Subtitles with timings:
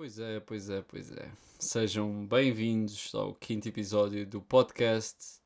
[0.00, 1.30] Pois é, pois é, pois é.
[1.58, 5.42] Sejam bem-vindos ao quinto episódio do podcast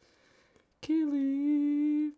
[0.81, 2.17] Kili.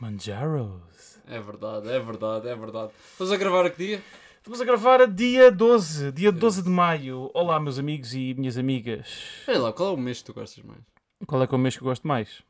[0.00, 1.20] Manjaros.
[1.24, 2.92] É verdade, é verdade, é verdade.
[3.12, 4.02] Estamos a gravar a que dia?
[4.38, 7.30] Estamos a gravar a dia 12, dia 12 de maio.
[7.32, 9.44] Olá, meus amigos e minhas amigas.
[9.46, 10.82] Olha lá, qual é o mês que tu gostas mais?
[11.28, 12.42] Qual é que é o mês que eu gosto mais?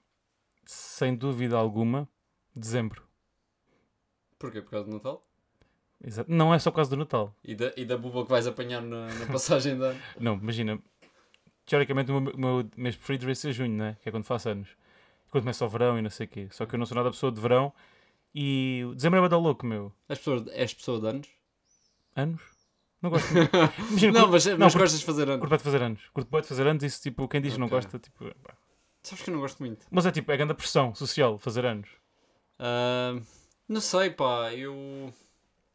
[0.64, 2.08] Sem dúvida alguma,
[2.56, 3.06] dezembro.
[4.38, 4.62] Porquê?
[4.62, 5.27] Por causa do Natal?
[6.04, 6.30] Exato.
[6.30, 7.34] Não é só por causa do Natal.
[7.44, 10.00] E da, e da buba que vais apanhar na, na passagem de ano?
[10.18, 10.78] Não, imagina.
[11.66, 13.96] Teoricamente o meu, o meu mês preferido vai ser junho, né?
[14.02, 14.68] Que é quando faço anos.
[15.30, 16.48] Quando começa o verão e não sei o quê.
[16.50, 17.72] Só que eu não sou nada pessoa de verão.
[18.34, 19.92] E dezembro é bada louco, meu.
[20.08, 21.28] És pessoa, és pessoa de anos?
[22.16, 22.40] Anos?
[23.02, 23.28] Não gosto.
[23.90, 25.40] Imagina, não, mas, não, mas curto- gostas de fazer anos.
[25.40, 26.00] Curto de fazer anos.
[26.12, 26.82] Curto de fazer anos.
[26.84, 28.24] Isso, tipo, quem diz que não gosta, tipo...
[28.42, 28.54] pá.
[29.02, 29.86] Sabes que eu não gosto muito.
[29.90, 31.88] Mas é tipo, é grande pressão social fazer anos.
[32.58, 33.16] Ah,
[33.68, 35.12] não sei, pá, eu.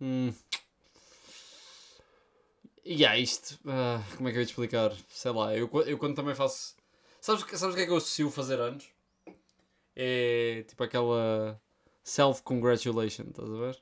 [0.06, 0.34] Hum.
[2.84, 3.58] E há isto.
[3.66, 4.92] ah, como é que eu ia te explicar?
[5.08, 6.76] Sei lá, eu, eu quando também faço.
[7.22, 8.86] Sabes, o que- sabes o que é que eu associo fazer anos?
[9.96, 11.58] É tipo aquela
[12.04, 13.82] self-congratulation, estás a ver?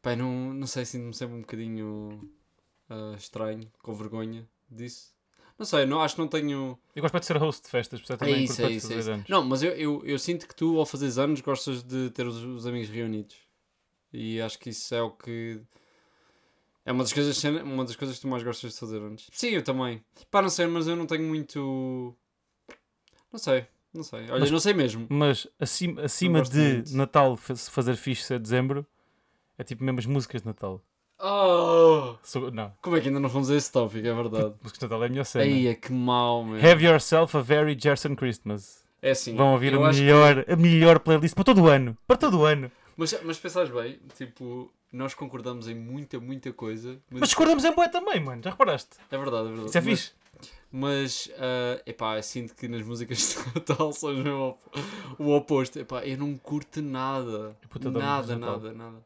[0.00, 2.26] Pá, não, não sei, sinto-me sempre um bocadinho
[2.88, 5.12] ah, estranho, com vergonha disso.
[5.58, 6.78] Não sei, não, acho que não tenho.
[6.96, 8.76] Eu gosto de ser host de festas, portanto É também isso, curto é bué de
[8.78, 9.10] isso, é isso.
[9.10, 9.28] anos.
[9.28, 12.36] Não, mas eu, eu, eu sinto que tu, ao fazeres anos, gostas de ter os,
[12.36, 13.36] os amigos reunidos.
[14.16, 15.60] E acho que isso é o que.
[16.86, 19.28] É uma das, coisas, uma das coisas que tu mais gostas de fazer antes.
[19.32, 20.04] Sim, eu também.
[20.30, 22.14] Pá, não sei, mas eu não tenho muito.
[23.32, 24.20] Não sei, não sei.
[24.30, 25.06] Olha, Mas- não sei mesmo.
[25.10, 26.94] Mas acima, acima de muito.
[26.96, 28.86] Natal fazer fixe ser dezembro,
[29.58, 30.80] é tipo mesmo as músicas de Natal.
[31.18, 32.16] Oh!
[32.52, 34.06] Não, Como é que ainda não fomos a esse tópico?
[34.06, 34.54] É verdade.
[34.62, 35.44] músicas de Natal é a melhor cena.
[35.44, 36.56] Aí é que mau, meu.
[36.70, 38.84] Have yourself a very Gerson Christmas.
[39.00, 39.34] É assim.
[39.34, 41.96] Vão ouvir a acho que- melhor, a melhor playlist para todo o ano.
[42.06, 42.70] Para todo o ano.
[42.96, 47.00] Mas, mas pensares bem, tipo, nós concordamos em muita, muita coisa.
[47.10, 48.42] Mas, Mas discordamos em boé também, mano.
[48.42, 48.96] Já reparaste?
[49.10, 49.68] é verdade, é verdade.
[49.68, 50.12] Isso é fixe.
[50.70, 54.58] Mas, ah, epá, sinto que nas músicas de Natal são mesmo
[55.18, 55.78] o oposto.
[55.78, 57.56] Epá, eu não curto nada.
[57.68, 59.04] Puta da Nada, nada, nada.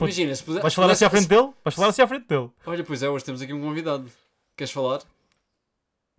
[0.00, 1.50] Imagina, se puder, Vais se falar assim à frente dele?
[1.64, 2.50] Vais falar assim à frente dele?
[2.64, 4.08] Olha, pois é, hoje temos aqui um convidado.
[4.56, 5.02] Queres falar?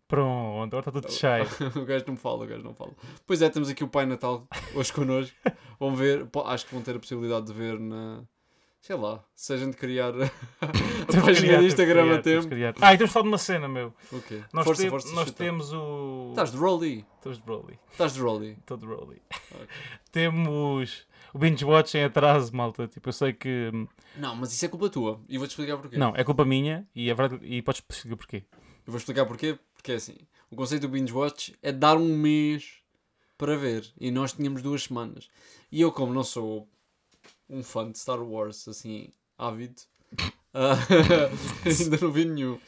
[0.10, 1.46] Pronto, agora está tudo cheio.
[1.82, 2.92] o gajo não fala, o gajo não fala.
[3.28, 5.38] Pois é, temos aqui o Pai Natal hoje connosco.
[5.80, 8.24] Vão ver, pô, acho que vão ter a possibilidade de ver na.
[8.82, 10.14] Sei lá, se a gente criar
[10.62, 12.48] a página do Instagram criar, a tempo.
[12.48, 12.74] criar.
[12.82, 13.94] Ah, e temos de falar de uma cena, meu.
[14.12, 14.42] O quê?
[14.54, 15.44] Nós, força, tem- força, nós chuta.
[15.44, 16.30] temos o.
[16.32, 17.06] Estás de Rolly.
[17.18, 17.80] Estamos de Broly.
[17.92, 18.52] Estás de Rolly.
[18.58, 19.22] Estou de Broly.
[19.54, 19.68] Ok.
[20.12, 22.88] Temos o binge watch em atraso, malta.
[22.88, 23.70] Tipo, eu sei que.
[23.74, 23.86] hum,
[24.18, 25.22] Não, mas isso é culpa tua.
[25.30, 25.98] E vou-te explicar porquê.
[25.98, 27.46] Não, é culpa minha e é verdade.
[27.46, 28.44] E podes explicar porquê.
[28.88, 29.60] Eu vou explicar porquê.
[29.80, 30.18] Porque é assim:
[30.52, 32.74] o conceito do binge watch é dar um mês
[33.38, 33.90] para ver.
[33.98, 35.30] E nós tínhamos duas semanas.
[35.72, 36.68] E eu, como não sou
[37.50, 39.82] um fã de Star Wars, assim, ávido,
[40.54, 40.76] ah,
[41.66, 42.60] ainda não vi nenhum.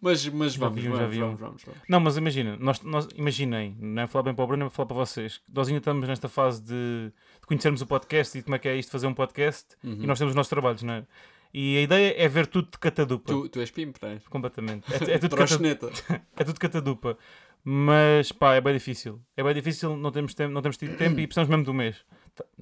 [0.00, 1.26] Mas, mas Já vamos, vi um, já vamos, vi um.
[1.26, 1.80] vamos, vamos, vamos.
[1.88, 4.86] Não, mas imagina, nós, nós imaginem, não é falar bem para o Bruno, é falar
[4.86, 5.40] para vocês.
[5.52, 7.10] Nós ainda estamos nesta fase de,
[7.40, 10.02] de conhecermos o podcast e de como é que é isto fazer um podcast Uhum.
[10.02, 11.06] e nós temos os nossos trabalhos, não é?
[11.52, 13.32] E a ideia é ver tudo de catadupa.
[13.32, 14.26] Tu, tu és pimp, não és?
[14.28, 14.84] Completamente.
[14.92, 15.90] É, é tudo cata, Troxeneta.
[16.36, 17.18] é tudo catadupa.
[17.64, 19.20] Mas pá, é bem difícil.
[19.36, 21.96] É bem difícil, não temos, tempo, não temos tido tempo e precisamos mesmo do mês.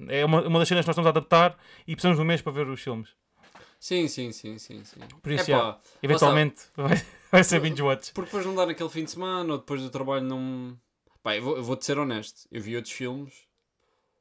[0.07, 1.57] É uma, uma das cenas que nós estamos a adaptar
[1.87, 3.09] e precisamos do mês para ver os filmes.
[3.79, 4.99] Sim, sim, sim, sim, sim.
[5.21, 7.01] Por isso, Epá, Eventualmente vai,
[7.31, 8.11] vai ser binge watch.
[8.11, 10.77] Porque depois não dá naquele fim de semana ou depois do trabalho não.
[11.23, 12.41] Pá, eu vou- vou-te ser honesto.
[12.51, 13.33] Eu vi outros filmes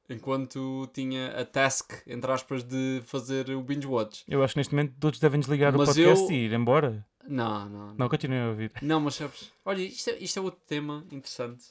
[0.08, 4.24] enquanto tinha a task, entre aspas, de fazer o binge watch.
[4.28, 7.04] Eu acho que neste momento todos devem desligar Mas o podcast eu- e ir embora.
[7.26, 7.86] Não, não.
[7.88, 8.72] Não, Não, continuem a ouvir.
[8.80, 9.52] não mas sabes.
[9.64, 11.66] Olha, isto é, isto é outro tema interessante.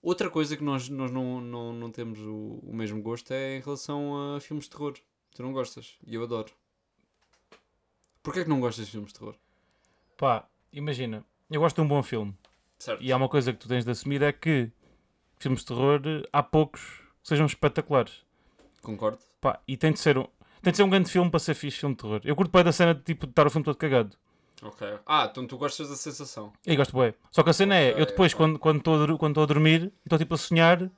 [0.00, 3.60] Outra coisa que nós, nós não, não, não temos o, o mesmo gosto é em
[3.60, 4.94] relação a filmes de terror.
[5.34, 5.96] Tu não gostas.
[6.06, 6.50] E eu adoro.
[8.22, 9.34] Porquê é que não gostas de filmes de terror?
[10.16, 12.36] Pá, imagina, eu gosto de um bom filme.
[12.78, 13.02] Certo.
[13.02, 14.70] E há uma coisa que tu tens de assumir é que
[15.42, 16.00] filmes de terror
[16.32, 16.80] há poucos
[17.22, 18.22] que sejam espetaculares.
[18.82, 19.18] Concordo.
[19.40, 20.26] Pá, e tem de ser um,
[20.62, 22.20] tem de ser um grande filme para ser fixe filme de terror.
[22.24, 24.16] Eu curto bem da cena de tipo de estar o filme todo cagado.
[24.62, 24.86] Ok.
[25.06, 26.52] Ah, então tu gostas da sensação.
[26.66, 27.12] E gosto bem.
[27.30, 28.58] Só que a cena é, Ok, eu depois, ok.
[28.58, 30.88] quando estou a, quando estou a dormir e estou tipo a sonhar,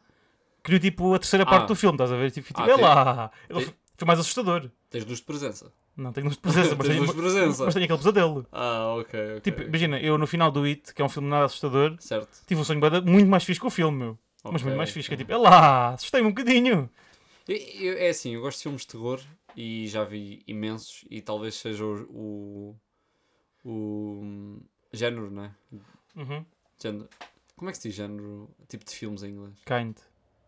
[0.62, 1.67] crio tipo a terceira parte Ah.
[1.69, 2.31] do filme, estás a ver?
[2.31, 3.31] Tipo, tipo Ah, é tem- lá!
[3.49, 4.70] Tem- Foi mais assustador.
[4.91, 5.73] Tens luz de presença.
[5.96, 7.64] Não tenho luz de presença, mas Tens tenho, luz de presença.
[7.64, 8.46] mas tenho aquele pesadelo.
[8.52, 9.41] Ah, ok, ok.
[9.41, 12.29] Tipo, imagina, eu no final do It, que é um filme nada assustador, Certo.
[12.46, 14.19] tive um sonho muito mais fixe que o filme, meu.
[14.44, 15.25] Mas Ok, muito mais fixe, que é ok.
[15.25, 16.91] tipo, é lá, assustei-me um bocadinho.
[17.49, 19.20] Eu- eu- é assim, eu gosto de filmes de terror
[19.56, 22.76] e já vi imensos e talvez seja o,
[23.64, 24.61] o, o
[24.93, 25.55] género, né?
[26.17, 26.44] Uhum.
[26.81, 27.08] Género.
[27.56, 28.50] Como é que se diz género?
[28.69, 29.55] Tipo de filmes em inglês?
[29.64, 29.96] Kind.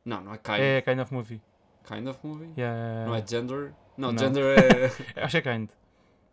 [0.05, 0.59] Não, não é kind.
[0.61, 1.41] É kind of movie.
[1.87, 2.53] Kind of movie?
[2.59, 3.07] Yeah.
[3.07, 3.75] Não é gender?
[3.97, 4.19] Não, Não.
[4.19, 4.45] gender
[5.17, 5.23] é.
[5.23, 5.69] Acho que é kind.
[5.71, 5.75] Pá,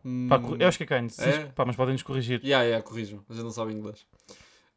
[0.06, 1.20] Hum, cor- eu acho que é Kindness.
[1.20, 1.46] É?
[1.56, 2.42] Pá, mas podem-nos corrigir.
[2.44, 4.06] Yeah, yeah, corrijam, a gente não sabe inglês.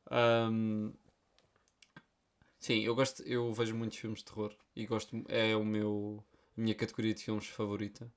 [0.08, 0.92] Ahm,
[2.66, 6.24] sim, eu gosto, eu vejo muitos filmes de terror e gosto, é o meu,
[6.56, 8.12] a minha categoria de filmes favorita.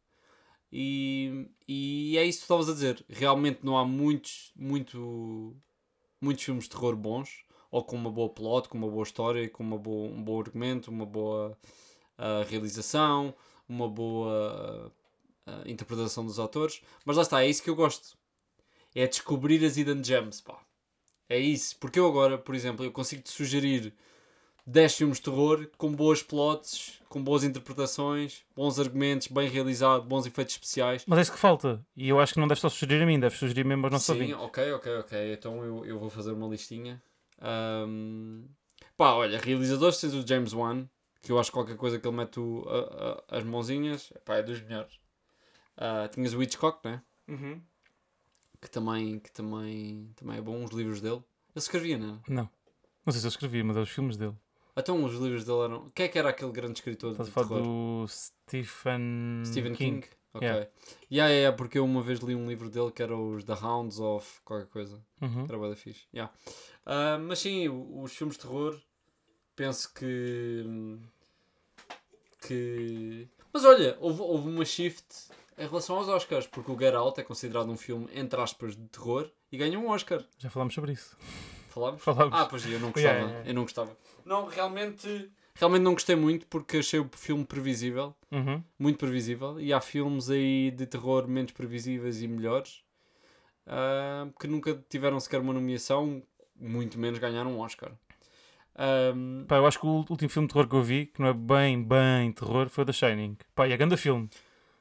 [0.72, 3.06] E, e é isso que estavas a dizer.
[3.08, 5.56] Realmente não há muitos, muito,
[6.20, 9.62] muitos filmes de terror bons, ou com uma boa plot, com uma boa história, com
[9.64, 11.56] uma boa, um bom argumento, uma boa
[12.18, 13.36] ah, realização,
[13.68, 14.92] uma boa
[15.46, 16.82] ah, interpretação dos atores.
[17.06, 18.18] Mas lá está, é isso que eu gosto.
[18.96, 20.60] É descobrir as hidden gems, pá.
[21.30, 21.78] É isso.
[21.80, 23.94] Porque eu agora, por exemplo, eu consigo te sugerir
[24.72, 30.26] 10 filmes de terror com boas plots, com boas interpretações, bons argumentos, bem realizado, bons
[30.28, 31.04] efeitos especiais.
[31.08, 31.84] Mas é isso que falta.
[31.96, 34.06] E eu acho que não deves só sugerir a mim, deves sugerir mesmo aos nossos
[34.08, 34.36] Sim, ouvintes.
[34.36, 35.34] ok, ok, ok.
[35.34, 37.02] Então eu, eu vou fazer uma listinha.
[37.42, 38.44] Ahm,
[38.96, 40.86] Pá, olha, realizadores tens o James Wan,
[41.22, 44.36] que eu acho que qualquer coisa que ele mete o- a- a- as mãozinhas, pá,
[44.38, 45.00] é dos melhores.
[45.78, 47.02] Ah, tinhas o Hitchcock, né?
[47.28, 47.62] Uhum.
[48.62, 51.16] Que também, que também, também é bom, os livros dele.
[51.16, 51.24] Ele
[51.56, 52.20] escrevia, né?
[52.28, 52.50] Não.
[53.06, 54.36] Não sei se eu escrevi, mas é os filmes dele.
[54.80, 55.90] Então os livros dele eram.
[55.94, 57.64] Quem é que era aquele grande escritor Estás de a falar terror?
[57.64, 60.08] do Stephen, Stephen King?
[60.34, 60.48] Ok.
[60.48, 60.70] Yeah.
[61.12, 64.00] Yeah, yeah, porque eu uma vez li um livro dele que era os The Hounds
[64.00, 65.04] of qualquer coisa.
[65.22, 65.48] Uhum.
[65.50, 66.06] Era fixe.
[66.14, 66.32] Yeah.
[66.86, 68.80] Ah, mas sim, os filmes de terror,
[69.56, 71.00] penso que.
[72.48, 73.28] que.
[73.52, 77.24] Mas olha, houve, houve uma shift em relação aos Oscars, porque o Get Out é
[77.24, 80.24] considerado um filme, entre aspas, de terror e ganhou um Oscar.
[80.38, 81.18] Já falámos sobre isso.
[81.70, 82.02] Falámos?
[82.02, 82.34] Falámos.
[82.34, 83.16] Ah, pois eu não gostava.
[83.16, 83.50] Yeah, yeah.
[83.50, 83.98] Eu não gostava.
[84.30, 85.30] Não, realmente.
[85.56, 88.16] Realmente não gostei muito porque achei o filme previsível.
[88.32, 88.64] Uhum.
[88.78, 89.60] Muito previsível.
[89.60, 92.84] E há filmes aí de terror menos previsíveis e melhores
[93.66, 96.22] ah, que nunca tiveram sequer uma nomeação,
[96.56, 97.92] muito menos ganharam um Oscar.
[98.76, 101.28] Ahm, Pá, eu acho que o último filme de terror que eu vi, que não
[101.28, 103.36] é bem, bem terror, foi o The Shining.
[103.54, 104.30] Pá, e é grande filme.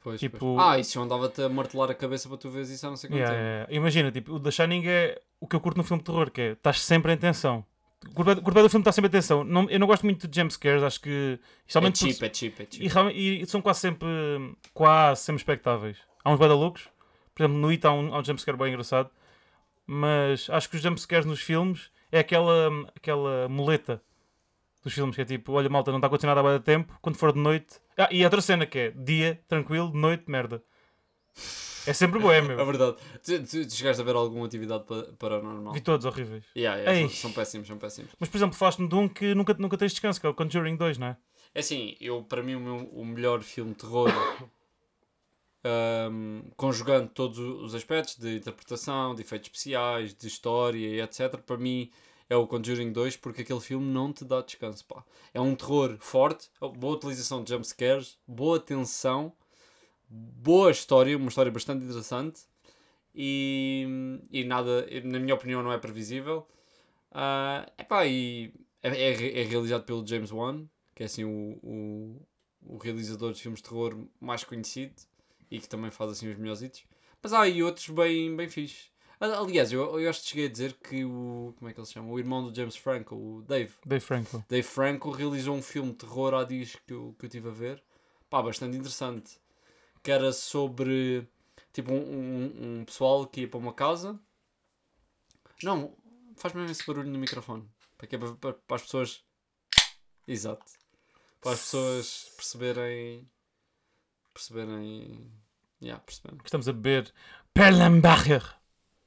[0.00, 0.60] pois, tipo- pois.
[0.60, 3.10] Ah, isso eu andava-te a martelar a cabeça para tu veres isso há não sei
[3.10, 3.48] quanto Yeah, tempo.
[3.48, 3.74] yeah.
[3.74, 6.40] Imagina, tipo, o The Shining é o que eu curto no filme de terror, que
[6.40, 7.64] é, estás sempre em tensão.
[8.14, 9.42] Curto bem do filme está sempre em tensão.
[9.42, 11.38] Não, eu não gosto muito de jumpscares, acho que...
[11.66, 13.12] É cheap, é cheap, é cheap.
[13.14, 14.08] E, e são quase sempre
[14.72, 15.98] quase sempre expectáveis.
[16.24, 16.88] Há uns bada loucos,
[17.34, 19.10] por exemplo, no It há um, há um jumpscare bem engraçado,
[19.86, 24.02] mas acho que os jumpscares nos filmes é aquela, aquela muleta
[24.82, 27.16] dos filmes que é tipo, olha malta, não está acontecendo nada há de tempo, quando
[27.16, 27.76] for de noite.
[27.96, 30.62] Ah, e a outra cena que é dia, tranquilo, de noite, merda.
[31.86, 32.66] É sempre boé, É meu.
[32.66, 32.96] verdade.
[33.24, 35.72] Tu, tu, tu chegaste a ver alguma atividade pa- paranormal?
[35.72, 36.44] Vi todos horríveis.
[36.56, 37.08] Yeah, yeah, Ei.
[37.08, 38.10] são, são péssimos, são péssimos.
[38.18, 40.76] Mas, por exemplo, falaste-me de um que nunca, nunca tens descanso, que é o Conjuring
[40.76, 41.16] 2, não é?
[41.54, 44.10] É assim, eu, para mim o, meu- o melhor filme de terror,
[46.56, 51.90] conjugando todos os aspectos de interpretação, de efeitos especiais, de história e etc., para mim
[52.28, 54.84] é o Conjuring 2, porque aquele filme não te dá descanso.
[54.84, 55.02] Pá.
[55.32, 59.32] É um terror forte, boa utilização de jumpscares, boa tensão,
[60.08, 62.42] boa história, uma história bastante interessante
[63.14, 66.46] e, e nada, na minha opinião, não é previsível.
[67.10, 68.52] Ah, epá, e
[68.82, 72.26] é, é, é realizado pelo James Wan, que é assim o, o,
[72.62, 74.94] o realizador de filmes de terror mais conhecido
[75.50, 76.84] e que também faz assim os melhores hits.
[77.22, 78.90] Mas há aí outros bem, bem fixe.
[79.20, 81.52] Aliás, eu, eu acho que cheguei a dizer que o.
[81.58, 82.12] Como é que ele se chama?
[82.12, 83.74] O irmão do James Franco, o Dave.
[83.84, 84.44] Dave Franco.
[84.48, 87.52] Dave Franco realizou um filme de terror há dias que eu, que eu tive a
[87.52, 87.82] ver.
[88.30, 89.40] Pá, bastante interessante.
[90.08, 91.28] Que era sobre.
[91.70, 94.18] Tipo, um, um, um pessoal que ia para uma casa.
[95.62, 95.94] Não,
[96.34, 97.68] faz mesmo esse barulho no microfone.
[97.98, 99.22] Para, que é para, para, para as pessoas.
[100.26, 100.64] Exato.
[101.42, 103.28] Para as pessoas perceberem.
[104.32, 105.30] Perceberem.
[105.82, 106.40] Yeah, perceberem.
[106.42, 107.12] Estamos a beber
[107.52, 108.56] Perlenbacher.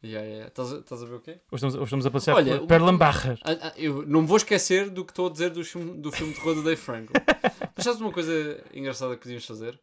[0.03, 0.48] Yeah, yeah.
[0.50, 1.31] Estás, a- estás a ver o quê?
[1.51, 3.39] Hoje estamos, hoje estamos a passear Olha, por Perlenbacher.
[3.43, 6.12] Ah, ah, eu não me vou esquecer do que estou a dizer do filme, do
[6.12, 7.12] filme de terror do Dave Franco.
[7.75, 9.81] Mas sabes uma coisa engraçada que podíamos fazer?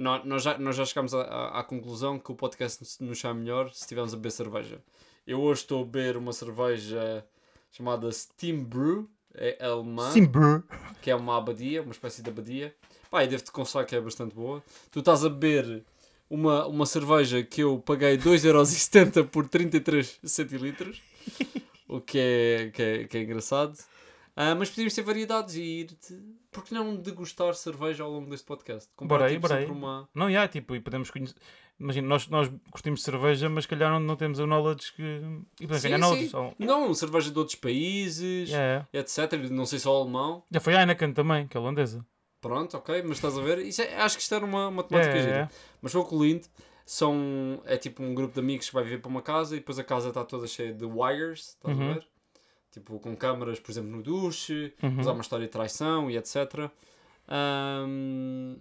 [0.00, 3.20] Nós, nós, já, nós já chegámos à, à, à conclusão que o podcast nos- nos
[3.20, 4.80] sai melhor se estivermos a beber cerveja.
[5.26, 7.22] Eu hoje estou a beber uma cerveja
[7.70, 10.62] chamada Steam Brew, é alemã, Simber.
[11.02, 12.74] que é uma abadia, uma espécie de abadia.
[13.10, 14.62] Pá, e devo-te confessar que é bastante boa.
[14.90, 15.84] Tu estás a beber
[16.30, 21.02] uma, uma cerveja que eu paguei 2,70€ por 33 centilitros,
[21.86, 23.76] o que é, que é, que é engraçado.
[24.42, 26.14] Ah, mas podíamos ter variedades e ir-te.
[26.50, 28.88] Por que não degustar cerveja ao longo deste podcast?
[28.96, 29.66] Comprar, Bora aí, tipo, bora aí.
[29.66, 30.08] uma.
[30.14, 31.34] Não, já, tipo, e podemos conhecer.
[31.78, 35.02] Imagina, nós, nós curtimos cerveja, mas calhar não, não temos o knowledge que.
[35.60, 36.28] E podemos ganhar.
[36.30, 36.54] Só...
[36.58, 39.10] Não, cerveja de outros países, Yeah, yeah.
[39.28, 39.50] etc.
[39.50, 40.42] Não sei só alemão.
[40.50, 42.02] Já foi a Heineken também, que é holandesa.
[42.40, 43.58] Pronto, ok, mas estás a ver?
[43.58, 45.36] Isso é- acho que isto era uma, uma Yeah, temática yeah, gira.
[45.36, 45.54] yeah.
[45.82, 46.44] Mas foi com o Lind,
[46.86, 49.78] são, é tipo um grupo de amigos que vai viver para uma casa e depois
[49.78, 51.90] a casa está toda cheia de wires, estás Uhum.
[51.90, 52.06] a ver?
[52.70, 55.08] Tipo com câmaras, por exemplo, no duche, Uhum.
[55.08, 56.70] há uma história de traição e etc.
[57.28, 58.56] Ahm,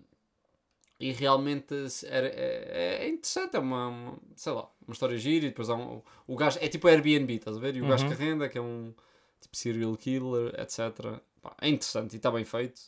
[1.00, 1.74] e realmente
[2.08, 5.76] era, é, é interessante, é uma, uma, sei lá, uma história gira e depois há
[5.76, 7.76] um, o gajo, é tipo Airbnb, estás a ver?
[7.76, 8.10] E o gajo Uhum.
[8.10, 8.94] que arrenda, que é um
[9.40, 11.22] tipo serial killer, etc.
[11.42, 12.82] Pá, é interessante e está bem feito.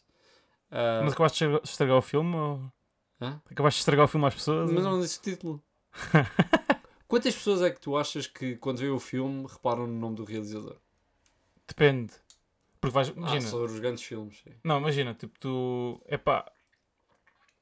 [0.70, 2.36] Ah, Mas acabaste de estragar- o filme?
[2.36, 2.62] Ou...
[3.22, 3.42] Hã?
[3.50, 4.72] Acabaste de estragar o filme às pessoas?
[4.72, 5.64] mas não disse o título.
[7.08, 10.24] Quantas pessoas é que tu achas que quando vê o filme reparam no nome do
[10.24, 10.78] realizador?
[11.68, 12.14] Depende.
[12.80, 13.10] Porque vais.
[13.10, 13.42] Ah, Imagina.
[13.42, 14.38] sobre os grandes filmes.
[14.44, 14.52] sim.
[14.64, 16.02] Não, imagina, tipo, tu.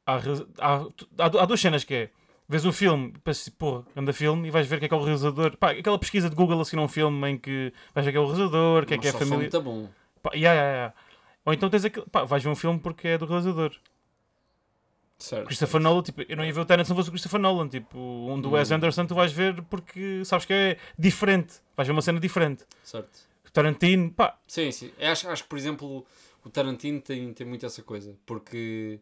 [0.05, 2.09] Há, re- há, há, há duas cenas que é.
[2.51, 4.97] Vês o filme, pensas assim, porra, anda filme e vais ver que é que é
[4.97, 5.55] o realizador.
[5.57, 8.25] Pá, aquela pesquisa de Google assim num filme em que vais ver que é o
[8.25, 9.37] realizador, que é que é a família.
[9.37, 9.87] muito bom.
[10.23, 10.93] Pá, yeah, yeah, yeah.
[11.45, 12.07] Ou então tens aquele.
[12.07, 13.71] Pá, vais ver um filme porque é do realizador.
[15.19, 15.45] Certo.
[15.45, 17.67] Christopher Nolan, tipo, eu não ia ver o Tenet se não fosse o Christopher Nolan.
[17.67, 18.75] Tipo, um do Wes Hum.
[18.75, 21.55] Anderson tu vais ver porque sabes que é diferente.
[21.77, 22.65] Vais ver uma cena diferente.
[22.83, 23.28] Certo.
[23.63, 24.91] Tarantino, pá, Sim, sim.
[24.97, 26.05] Eu acho, acho que, por exemplo,
[26.45, 28.15] o Tarantino tem, tem muito essa coisa.
[28.25, 28.99] Porque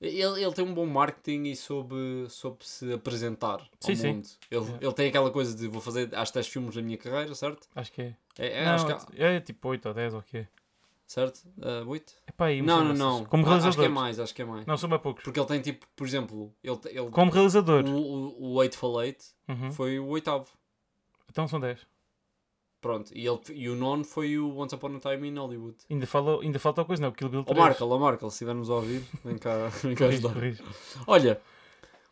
[0.00, 4.08] ele, ele tem um bom marketing e soube, soube se apresentar ao Sim, sim.
[4.14, 4.28] mundo.
[4.50, 4.86] Ele, Yeah.
[4.86, 7.68] ele tem aquela coisa de vou fazer acho 10 filmes na minha carreira, certo?
[7.74, 8.16] acho que é.
[8.38, 10.46] É, é, não, que há- é tipo 8 ou 10 ou o quê?
[11.06, 11.44] certo?
[11.58, 12.12] Uh, 8?
[12.26, 12.98] Epá, aí, Não, não, dessas.
[12.98, 13.24] não.
[13.26, 13.84] Como Ah, Acho que realizador.
[13.84, 14.66] é mais, acho que é mais.
[14.66, 15.22] Não, são bem poucos.
[15.22, 17.84] Porque ele tem tipo, por exemplo, ele, ele, Como realizador.
[17.84, 19.70] o, o, o Eightful Eight Uhum.
[19.70, 20.48] foi o oitavo.
[21.30, 21.86] Então são 10.
[22.84, 23.10] Pronto.
[23.14, 25.74] E, ele, e o nono foi o Once Upon a Time in Hollywood.
[25.90, 27.08] Ainda, fala, ainda falta coisa, não?
[27.08, 27.58] O Kill Bill Ó 3.
[27.58, 30.34] Markel, ó Markel, se estiver-nos a ouvir, vem cá, vem cá ajudar.
[31.06, 31.40] Olha,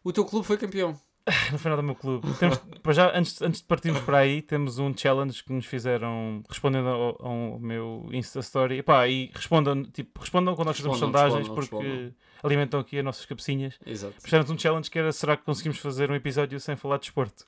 [0.02, 0.98] o teu clube foi campeão.
[1.52, 2.26] No final do meu clube.
[2.38, 6.42] Temos, para já, antes, antes de partirmos para aí, temos um challenge que nos fizeram
[6.48, 8.78] respondendo ao, ao meu Insta Story.
[8.78, 12.14] Epá, e respondam, tipo, respondam quando nós fazemos sondagens respondam, porque respondam.
[12.42, 13.78] alimentam aqui as nossas cabecinhas.
[13.86, 14.14] Exato.
[14.20, 17.46] Fizeram um challenge que era será que conseguimos fazer um episódio sem falar de desporto?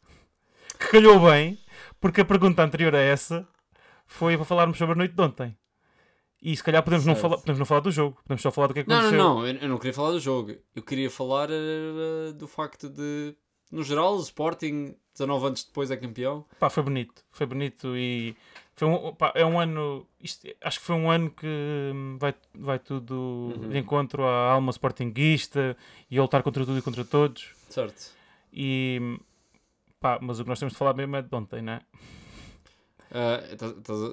[0.79, 1.59] Que calhou bem,
[2.01, 3.47] porque a pergunta anterior a essa
[4.07, 5.57] foi para falarmos sobre a noite de ontem.
[6.43, 8.75] E se calhar podemos não, falar, podemos não falar do jogo, podemos só falar do
[8.75, 9.25] que que Não, não, aconteceu.
[9.25, 10.55] não, eu, não queria falar do jogo.
[10.77, 13.35] Eu queria falar eh, do facto de,
[13.73, 16.45] no geral, o Sporting, 19 anos depois, é campeão.
[16.61, 18.37] Pá, foi bonito, foi bonito e
[18.77, 22.35] foi um, pá, é um ano, isto- acho que foi um ano que hum, vai,
[22.55, 23.15] vai tudo
[23.57, 23.69] Uhum.
[23.71, 25.75] de encontro à alma sportinguista
[26.11, 27.55] e a lutar contra tudo e contra todos.
[27.71, 28.13] Certo.
[28.53, 29.19] E hum,
[30.05, 31.81] pá, mas o que nós temos de falar mesmo é de ontem, não é?
[33.11, 33.41] Ah,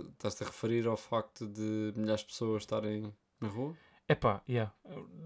[0.09, 3.75] estás-te a referir ao facto de milhares de pessoas estarem na rua?
[4.07, 4.71] Epá, yeah.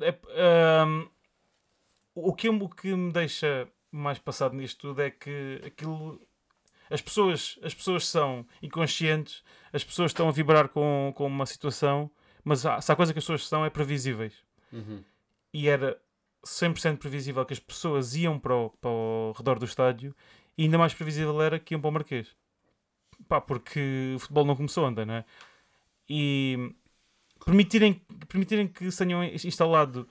[0.01, 1.07] É, hum,
[2.15, 6.19] o, que, o que me deixa mais passado nisto tudo é que aquilo.
[6.89, 12.09] As pessoas, as pessoas são inconscientes, as pessoas estão a vibrar com, com uma situação,
[12.43, 14.33] mas há, se há coisa que as pessoas são é previsíveis.
[14.73, 15.03] Uhum.
[15.53, 15.99] E era
[16.43, 20.15] 100% previsível que as pessoas iam para o, para o redor do estádio
[20.57, 22.27] e ainda mais previsível era que iam para o Marquês.
[23.27, 25.25] Pá, porque o futebol não começou ontem, não é?
[26.09, 26.73] E
[27.45, 27.93] permitirem,
[28.27, 30.07] permitirem que se tenham instalado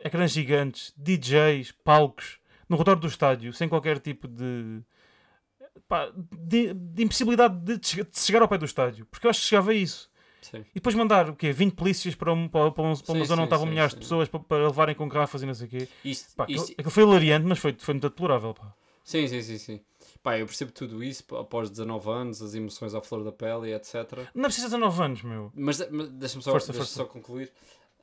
[0.00, 2.38] ecrãs gigantes, DJs, palcos
[2.68, 4.82] no redor do estádio, sem qualquer tipo de,
[5.88, 9.06] pá, de, de impossibilidade de, de chegar ao pé do estádio.
[9.06, 10.10] Porque eu acho que chegava a isso.
[10.42, 10.58] Sim.
[10.70, 11.52] E depois mandar o quê?
[11.52, 13.98] 20 polícias para, um, para, para, um- para uma Sim, zona onde estavam milhares de
[14.00, 15.88] pessoas para, para levarem com garrafas e não sei o quê.
[16.04, 18.54] Isto, Pá, isto- aquilo, aquilo foi hilariante, mas foi, foi muito deplorável.
[18.54, 18.72] Pá.
[19.08, 19.80] Sim, sim, sim, sim.
[20.22, 23.72] Pá, eu percebo tudo isso após 19 anos, as emoções à flor da pele e
[23.72, 23.94] etc.
[24.34, 25.50] Não é preciso 19 anos, meu.
[25.54, 26.96] Mas, mas deixa-me só, Força, deixa força.
[26.96, 27.50] só concluir.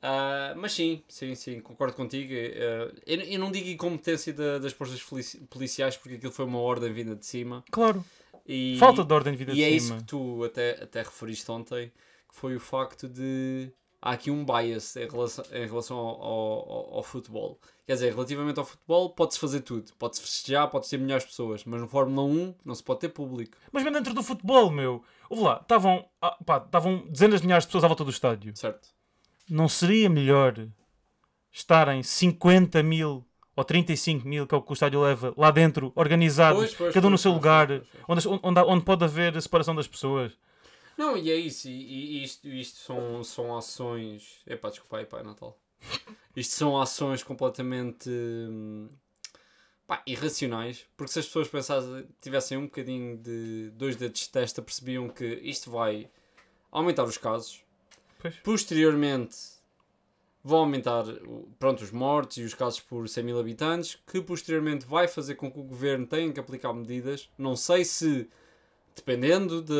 [0.02, 2.32] Ah, mas sim, sim, sim, concordo contigo.
[2.34, 6.58] Ah, eu, eu não digo incompetência da- das forças polici- policiais porque aquilo foi uma
[6.58, 7.62] ordem vinda de cima.
[7.70, 8.04] Claro.
[8.44, 10.00] E, Falta de ordem de vida E de é isso cima.
[10.00, 11.92] que tu até, até referiste ontem,
[12.28, 16.94] que foi o facto de há aqui um bias em relação, em relação ao, ao,
[16.96, 17.58] ao- futebol.
[17.86, 19.92] Quer dizer, relativamente ao futebol, pode-se fazer tudo.
[19.98, 23.08] Pode-se festejar, pode ter milhares de pessoas, mas no Fórmula 1 não se pode ter
[23.08, 23.56] público.
[23.70, 25.02] Mas mesmo dentro do futebol, meu.
[25.30, 26.36] Ouve lá, estavam ah,
[27.08, 28.56] dezenas de milhares de pessoas à volta do estádio.
[28.56, 28.88] Certo?
[29.48, 30.66] Não seria melhor
[31.52, 33.24] estarem 50 mil
[33.56, 36.94] ou 35 mil, que é o que o estádio leva, lá dentro, organizados, Pois, pois,
[36.94, 37.68] cada um no seu pois, lugar.
[38.06, 40.32] Onde, onde, onde pode haver a separação das pessoas?
[40.96, 41.68] Não, e é isso.
[41.68, 44.40] E, e isto, isto são, são ações.
[44.46, 45.58] Epá, desculpa aí, pai, Natal.
[46.34, 48.88] Isto são ações completamente hum,
[49.86, 50.86] pá, irracionais.
[50.96, 55.24] Porque se as pessoas pensassem, tivessem um bocadinho de dois dedos de testa, percebiam que
[55.42, 56.10] isto vai
[56.70, 57.62] aumentar os casos.
[58.18, 58.34] Pois.
[58.36, 59.56] Posteriormente
[60.42, 61.04] vão aumentar
[61.58, 65.50] pronto, os mortes e os casos por 100 mil habitantes, que posteriormente vai fazer com
[65.50, 67.28] que o governo tenha que aplicar medidas.
[67.36, 68.28] Não sei se
[68.94, 69.74] dependendo de,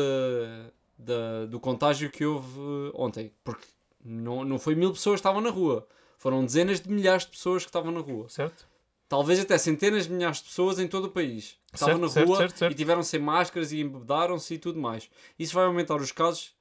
[0.97, 2.59] de- do contágio que houve
[2.93, 3.65] ontem, porque
[4.03, 5.87] não, não foi mil pessoas que estavam na rua,
[6.17, 8.27] foram dezenas de milhares de pessoas que estavam na rua.
[8.29, 8.65] Certo?
[9.09, 12.09] Talvez até centenas de milhares de pessoas em todo o país que estavam Certo, na
[12.09, 15.09] certo, rua certo, e tiveram sem máscaras e embebedaram-se e tudo mais.
[15.39, 16.53] Isso vai aumentar os casos,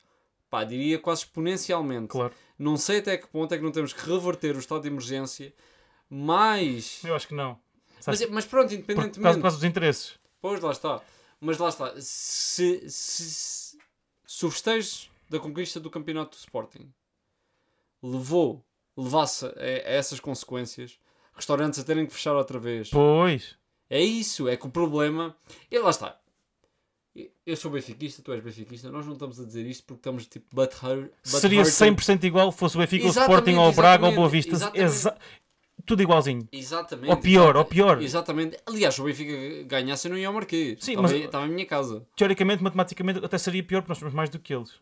[0.49, 2.09] pá, diria quase exponencialmente.
[2.09, 2.33] Claro.
[2.59, 5.53] Não sei até que ponto é que não temos que reverter o estado de emergência
[6.09, 7.01] mais.
[7.05, 7.59] Eu acho que não.
[8.07, 9.21] Mas, mas pronto, por, independentemente.
[9.23, 10.13] causa, por causa dos interesses.
[10.41, 11.01] Pois, lá está.
[11.41, 11.95] Mas lá está.
[11.99, 13.66] Se, se,
[14.27, 16.93] se o festejo da conquista do campeonato do Sporting
[18.03, 18.65] levou,
[18.97, 20.99] levasse a, a essas consequências,
[21.35, 22.91] restaurantes a terem que fechar outra vez.
[22.91, 23.57] Pois.
[23.89, 25.37] É isso, é que o problema.
[25.71, 26.19] E lá está.
[27.47, 30.45] Eu sou benfiquista, tu és benfiquista, nós não estamos a dizer isto porque estamos tipo
[30.55, 31.75] but hurt, but Seria hurted.
[31.75, 34.55] 100% igual fosse o Benfica, o Sporting, ou o Braga, ou o Boa Vista.
[34.75, 35.17] Exa-
[35.87, 36.49] Tudo igualzinho.
[36.53, 37.11] Exatamente.
[37.11, 38.03] Ou pior, ou pior.
[38.03, 38.59] Exatamente.
[38.67, 40.79] Aliás, se o Benfica ganhasse, eu não ia ao Marquês.
[40.85, 42.05] Sim, estava, mas- estava em minha casa.
[42.17, 44.75] Teoricamente, matematicamente, até seria pior porque nós temos mais do que eles.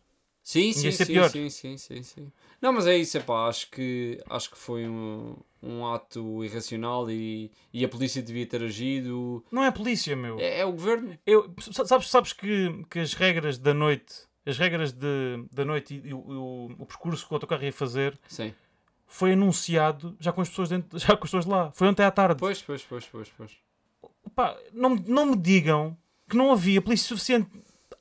[0.43, 1.29] Sim, sim, sim, pior.
[1.29, 2.31] sim, sim, sim, sim.
[2.61, 7.51] Não, mas é isso, epá, acho que, acho que foi um, um ato irracional e,
[7.73, 9.43] e a polícia devia ter agido.
[9.51, 10.39] Não é a polícia, meu.
[10.39, 11.17] É, é o governo.
[11.25, 14.13] Eu, sa- sabes sabes que, que as regras da noite,
[14.45, 18.15] as regras de, da noite e, o, o, o percurso que o autocarro ia fazer
[18.27, 18.53] Sim.
[19.07, 21.71] Foi anunciado já com as pessoas dentro, já com as pessoas lá.
[21.71, 22.39] Foi ontem à tarde.
[22.39, 23.51] Pois, pois, pois, pois, pois.
[24.35, 25.97] Pá, não, me- não me digam
[26.29, 27.49] que não havia polícia suficiente.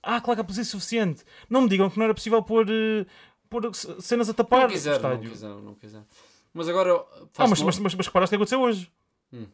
[0.02, 1.24] Ah, claro que há polícia suficiente.
[1.48, 3.06] Não me digam que não era possível pôr, eh,
[3.48, 6.06] pôr cenas a tapar Não quiseram, não quiseram, não quiseram.
[6.52, 6.92] Mas agora
[7.38, 8.90] Ah, mas, mas, mas, mas reparaste o que aconteceu hoje.
[9.32, 9.46] Hum.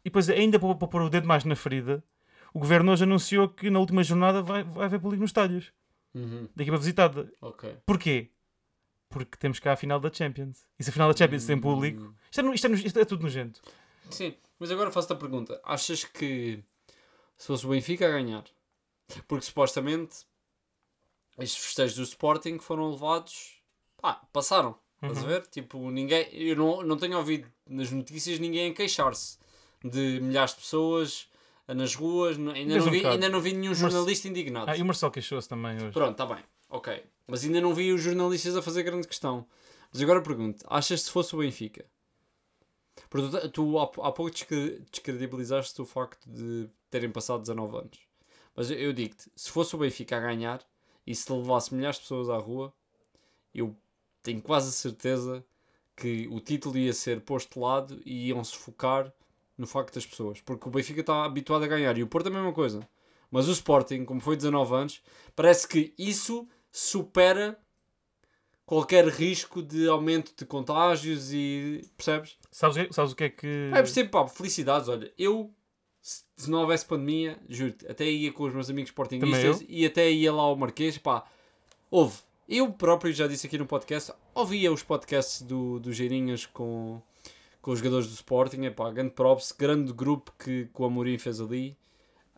[0.00, 2.02] E depois, ainda para, para pôr o dedo mais na ferida,
[2.54, 5.72] o governo hoje anunciou que na última jornada vai, vai haver público nos estádios
[6.14, 7.32] Uhum, da equipa visitada.
[7.40, 7.76] ok.
[7.86, 8.28] Porquê?
[9.12, 10.64] Porque temos cá a final da Champions.
[10.78, 13.04] E se a final da Champions tem público, Hum, isto é, isto é, isto é
[13.04, 13.60] tudo nojento.
[14.10, 15.60] Sim, mas agora faço-te a pergunta.
[15.64, 16.62] Achas que
[17.36, 18.44] se fosse o Benfica a ganhar,
[19.28, 20.24] porque supostamente
[21.38, 23.54] estes festejos do Sporting foram levados,
[24.00, 24.76] pá, passaram.
[25.02, 25.28] Estás a Uhum.
[25.28, 25.46] ver?
[25.48, 29.36] Tipo, ninguém, eu não, não tenho ouvido nas notícias ninguém a queixar-se
[29.84, 31.28] de milhares de pessoas
[31.66, 33.14] nas ruas, ainda, não um vi, bocado.
[33.14, 34.70] ainda não vi nenhum jornalista indignado.
[34.70, 35.90] Ah, e o Marcelo queixou-se também hoje.
[35.92, 37.04] Pronto, está bem, ok.
[37.26, 39.46] Mas ainda não vi os jornalistas a fazer grande questão.
[39.92, 41.84] Mas agora pergunto: achas se fosse o Benfica?
[43.08, 47.98] Porque tu, há, pouco descre- descredibilizaste o facto de terem passado 19 anos.
[48.56, 50.60] Mas eu, eu digo-te: se fosse o Benfica a ganhar
[51.06, 52.72] e se levasse milhares de pessoas à rua,
[53.54, 53.76] eu
[54.22, 55.44] tenho quase a certeza
[55.94, 59.12] que o título ia ser posto de lado e iam-se focar
[59.58, 60.40] no facto das pessoas.
[60.40, 62.86] Porque o Benfica está habituado a ganhar e o Porto é a mesma coisa.
[63.30, 65.02] Mas o Sporting, como foi 19 anos,
[65.34, 67.58] parece que isso supera
[68.64, 71.88] qualquer risco de aumento de contágios e.
[71.96, 72.36] Percebes?
[72.50, 73.70] Sabes, o que- sabes o que é que.
[73.72, 74.88] É, percebo, pá, felicidades.
[74.88, 75.52] Olha, eu,
[76.00, 80.32] se não houvesse pandemia, juro-te, até ia com os meus amigos sportinguistas e até ia
[80.32, 81.24] lá ao Marquês, pá,
[81.90, 82.16] houve.
[82.48, 87.00] Eu próprio já disse aqui no podcast, ouvia os podcasts do, do Geirinhas com,
[87.62, 91.16] com os jogadores do Sporting, é pá, grande props, grande grupo que, que o Amorim
[91.18, 91.78] fez ali.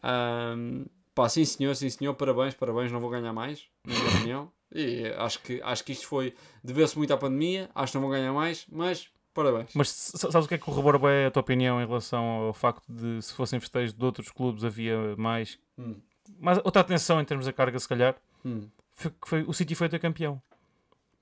[0.03, 4.53] Ahm, pá, sim senhor, sim senhor, parabéns, parabéns, não vou ganhar mais, na minha opinião.
[4.75, 8.11] E acho que, acho que isto foi, deveu-se muito à pandemia, acho que não vou
[8.11, 9.70] ganhar mais, mas parabéns.
[9.75, 12.83] Mas sabes o que é que corrobora bem a tua opinião em relação ao facto
[12.88, 15.97] de se fossem festejos de outros clubes havia mais, Hum,
[16.40, 18.16] mais outra atenção em termos da carga, se calhar?
[18.44, 18.68] hum.
[18.97, 20.40] Foi, foi, o City foi ter campeão.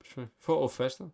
[0.04, 0.28] Foi.
[0.38, 1.10] Foi ou festa?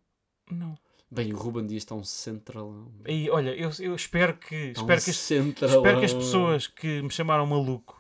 [0.51, 0.77] Não.
[1.11, 2.93] Bem, o Ruben Dias está um centralão.
[3.07, 5.77] E olha, eu, eu espero que, Está espero, um que centralão.
[5.79, 7.98] espero que as pessoas que me chamaram maluco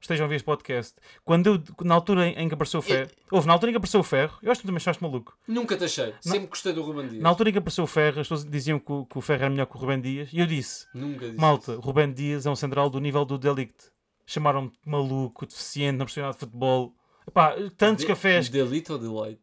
[0.00, 0.96] estejam a ver este podcast.
[1.24, 4.00] Quando eu, na altura em, que apareceu o Ferro, houve na altura em que apareceu
[4.00, 5.36] o Ferro, eu acho que tu também achaste maluco.
[5.46, 6.14] Nunca te achei.
[6.20, 7.22] Sempre gostei do Ruben Dias.
[7.22, 9.42] Na altura em que apareceu o Ferro, as pessoas diziam que o, que o Ferro
[9.42, 11.80] era melhor que o Rubem Dias, e eu disse: Nunca disse Malta, isso.
[11.80, 13.90] Rubem Dias é um central do nível do Delict.
[14.26, 16.94] Chamaram-me maluco, deficiente, não nada de futebol.
[17.26, 18.48] Epá, tantos De- cafés.
[18.48, 19.40] Delete ou Delight?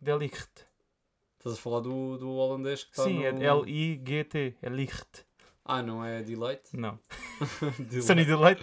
[0.00, 0.66] Delict.
[1.38, 3.42] Estás a falar do, do holandês que está Sim, no...
[3.42, 4.56] é L-I-G-T.
[4.60, 5.24] É Licht.
[5.64, 6.62] Ah, não é Delight?
[6.72, 6.98] Não.
[7.78, 8.02] Delight.
[8.02, 8.62] Sunny Delight.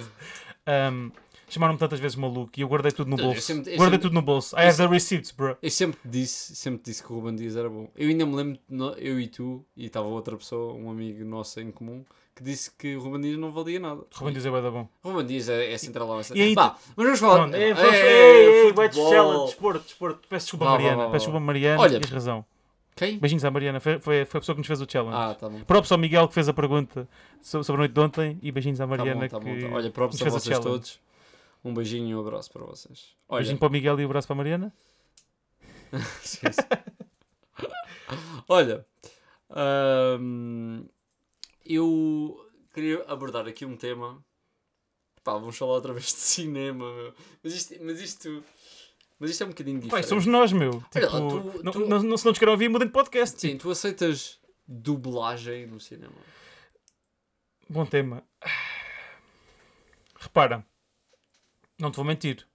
[0.67, 1.11] Um,
[1.49, 3.41] Chamaram-me tantas vezes maluco e eu guardei tudo no Eu bolso.
[3.41, 4.55] sempre- eu guardei sempre- tudo no bolso.
[4.55, 5.55] I eu have the receipts, bro.
[5.61, 7.89] Eu sempre disse, sempre disse que o Ruben Dias era bom.
[7.95, 8.59] Eu ainda me lembro,
[8.97, 12.03] eu e tu, e estava outra pessoa, um amigo nosso em comum,
[12.35, 14.01] que disse que o Ruben Dias não valia nada.
[14.15, 14.87] Rubem Dias é bué da bom.
[15.03, 16.19] Ruben Dias é, é centralão.
[16.19, 17.53] É E aí Pá, mas vamos falar...
[17.53, 20.27] É, Ei, ei, ei, vai de desporto, desporto.
[20.27, 21.03] Peço desculpa, Mariana.
[21.03, 21.81] Peço desculpa, Mariana.
[21.81, 22.43] Olha- Tens razão.
[22.95, 23.17] Quem?
[23.19, 23.79] Beijinhos à Mariana.
[23.79, 25.15] Foi, foi, foi a pessoa que nos fez o challenge.
[25.17, 25.61] Ah, tá bom.
[25.63, 27.07] Próprio ao Miguel que fez a pergunta
[27.41, 29.59] so- sobre a noite de ontem e beijinhos à Tá bom, Mariana tá que bom,
[29.69, 29.75] tá.
[29.75, 30.79] Olha, próprios a nos fez o vocês challenge.
[30.79, 30.99] todos.
[31.65, 33.15] Um beijinho e um abraço para vocês.
[33.27, 34.73] Olha, Beijinho para o Miguel e um abraço para a Mariana.
[38.47, 38.85] Olha,
[40.19, 40.85] hum,
[41.65, 44.23] eu queria abordar aqui um tema.
[45.23, 47.13] Pá, vamos falar outra vez de cinema, meu.
[47.43, 48.43] Mas isto, mas isto,
[49.23, 50.07] mas isto é um bocadinho Pai, diferente.
[50.09, 50.71] somos nós, meu.
[50.71, 52.93] Olha Tipo, lá, tu- não, tu- não- não- se não te querem ouvir, mudem de
[52.93, 53.39] podcast.
[53.39, 56.13] Sim, tu aceitas dublagem no cinema?
[57.69, 58.21] Bom tema.
[60.19, 60.65] Repara,
[61.79, 62.45] não te vou mentir.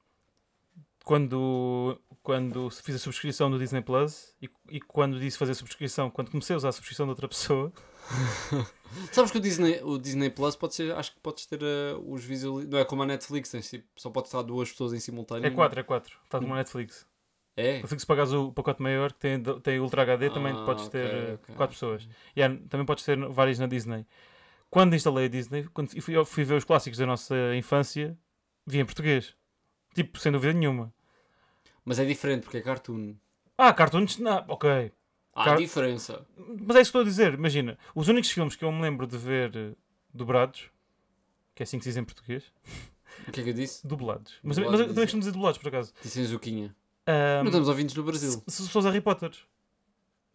[1.09, 6.31] Quando, quando fiz a subscrição do Disney Plus e, e quando disse fazer subscrição, quando
[6.31, 7.73] comecei a usar a subscrição de outra pessoa,
[9.11, 12.25] Sabes que o Disney, o Disney Plus pode ser, acho que podes ter uh, os
[12.25, 12.61] visual.
[12.61, 15.47] Não é como a Netflix, tens, tipo, só pode estar duas pessoas em simultâneo.
[15.47, 16.19] é 4, é 4.
[16.25, 17.07] Está como a Netflix.
[17.57, 17.79] É?
[17.79, 21.35] Netflix, se pagares o pacote maior, que tem, tem Ultra HD, também Ah, podes ter
[21.35, 21.55] ok.
[21.55, 22.09] 4 pessoas.
[22.37, 24.07] E há- também podes ter vários na Disney.
[24.71, 28.17] Quando instalei a Disney, quando fui, eu fui ver os clássicos da nossa infância,
[28.67, 29.35] vi em português.
[29.95, 30.93] Tipo, sem dúvida nenhuma.
[31.89, 33.15] Mas é diferente porque é cartoon.
[33.57, 34.93] Ah, cartoons, não, ok.
[35.35, 36.27] Há Car- diferença.
[36.37, 37.33] Mas é isso que estou a dizer.
[37.33, 39.73] Imagina, os únicos filmes que eu me lembro de ver eh,
[40.13, 40.71] dublados,
[41.55, 42.45] que é assim que se diz em português,
[43.27, 43.87] O que é que eu disse?
[43.87, 44.35] dublados.
[44.43, 45.95] Mas, mas eu também costumo dizer dublados, por acaso.
[46.03, 46.77] Disse em Zuquinha.
[47.07, 48.43] Ahm, Não estamos ouvintes no Brasil.
[48.47, 49.31] se, se fosse Harry Potter.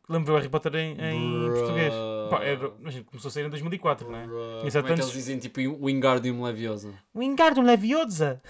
[0.09, 1.53] Lembro o Harry Potter em, em Bruh.
[1.53, 1.93] português.
[2.31, 4.25] Pá, era, imagina, começou a sair em 2004, não é?
[4.25, 4.71] Bruh.
[4.71, 6.93] Como é que eles dizem tipo Wingardium Leviosa?
[7.15, 8.41] Wingardium Leviosa!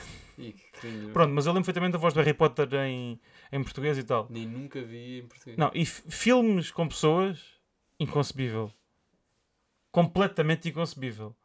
[1.14, 3.20] Pronto, mas eu lembro perfeitamente da voz do Harry Potter em,
[3.52, 4.28] em português e tal.
[4.30, 5.58] Nem nunca vi em português.
[5.58, 7.40] Não, e filmes com pessoas,
[8.00, 8.72] inconcebível.
[9.92, 11.36] Completamente inconcebível.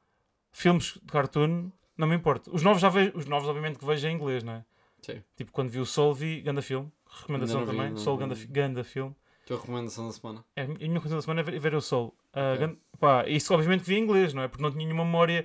[0.51, 2.51] Filmes de cartoon, não me importa.
[2.53, 4.65] Os novos, já vejo, os novos obviamente, que vejo em inglês, não é?
[5.03, 5.23] Sim.
[5.37, 6.91] Tipo, quando vi o Soul, vi ganda filme.
[7.11, 7.91] Recomendação Ainda não vi, também.
[7.95, 8.23] não Soul, vi.
[8.25, 9.15] ganda, ganda filme.
[9.47, 10.45] Tua recomendação da semana.
[10.57, 12.15] É, a minha coisa da semana é ver, ver o Soul.
[12.33, 12.67] Ah, Ok.
[12.67, 14.49] gan- pá, isso obviamente vi em inglês, não é?
[14.49, 15.45] Porque não tinha nenhuma memória.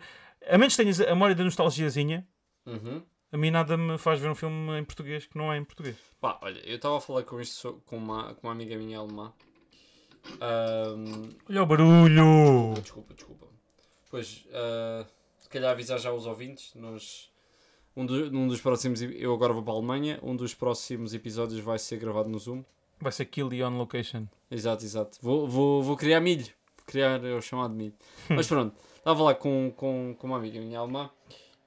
[0.50, 2.28] A menos que tenhas a memória da nostalgiazinha,
[2.66, 3.04] Uhum.
[3.34, 5.98] A mim nada me faz ver um filme em português que não é em português.
[6.22, 9.34] Pá, olha, eu estava a falar com isto com uma, com uma amiga minha alemã.
[10.40, 12.74] Ahm, Olha o barulho!
[12.82, 13.48] desculpa, desculpa.
[14.10, 15.06] Pois, ah,
[15.40, 16.74] se calhar avisar já os ouvintes.
[16.76, 17.30] Nós,
[17.96, 19.02] um, do- num dos próximos.
[19.02, 20.20] Eu agora vou para a Alemanha.
[20.24, 22.64] Um dos próximos episódios vai ser gravado no Zoom.
[23.02, 24.28] Vai ser Kill the On Location.
[24.50, 25.18] Exato, exato.
[25.22, 26.46] Vou, vou, vou criar milho.
[26.78, 27.94] Vou criar o chamado milho.
[28.30, 31.10] Mas pronto, estava lá com, com, com uma amiga minha alemã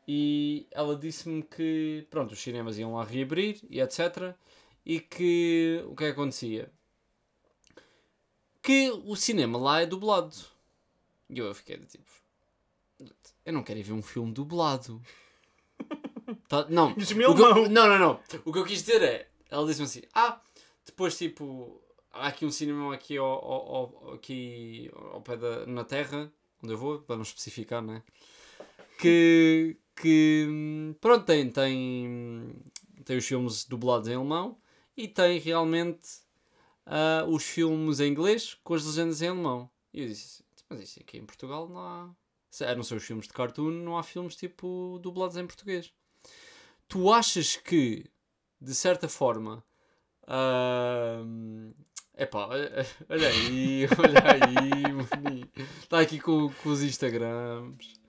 [0.06, 4.34] e ela disse-me que pronto, os cinemas iam lá reabrir e etc.
[4.84, 6.70] E que o que é que acontecia?
[8.62, 10.34] Que o cinema lá é dublado.
[11.30, 12.10] E eu fiquei de tipo.
[13.44, 15.00] Eu não quero ir ver um filme dublado.
[16.48, 17.68] Tá- não, Diz-me o que eu- alemão.
[17.70, 18.20] não, não, não.
[18.44, 20.40] O que eu quis dizer é, ela disse-me assim, ah,
[20.84, 21.80] depois tipo,
[22.12, 26.72] há aqui um cinema aqui ao, ao, ao- aqui ao pé da, na terra, onde
[26.72, 28.02] eu vou, para não especificar, né?
[28.98, 32.54] Que, que pronto, tem, tem,
[33.04, 34.58] tem os filmes dublados em alemão
[34.96, 36.20] e tem realmente
[36.84, 39.68] ah, os filmes em inglês com as legendas em alemão.
[39.92, 42.10] E eu disse, mas isso aqui em Portugal não há.
[42.60, 45.92] A não ser os filmes de cartoon, não há filmes tipo dublados em português.
[46.88, 48.06] Tu achas que,
[48.60, 49.62] de certa forma,
[50.26, 51.72] ahm,
[52.16, 52.48] epá,
[53.10, 55.50] olha aí, olha aí,
[55.82, 58.05] está aqui com, com os Instagrams.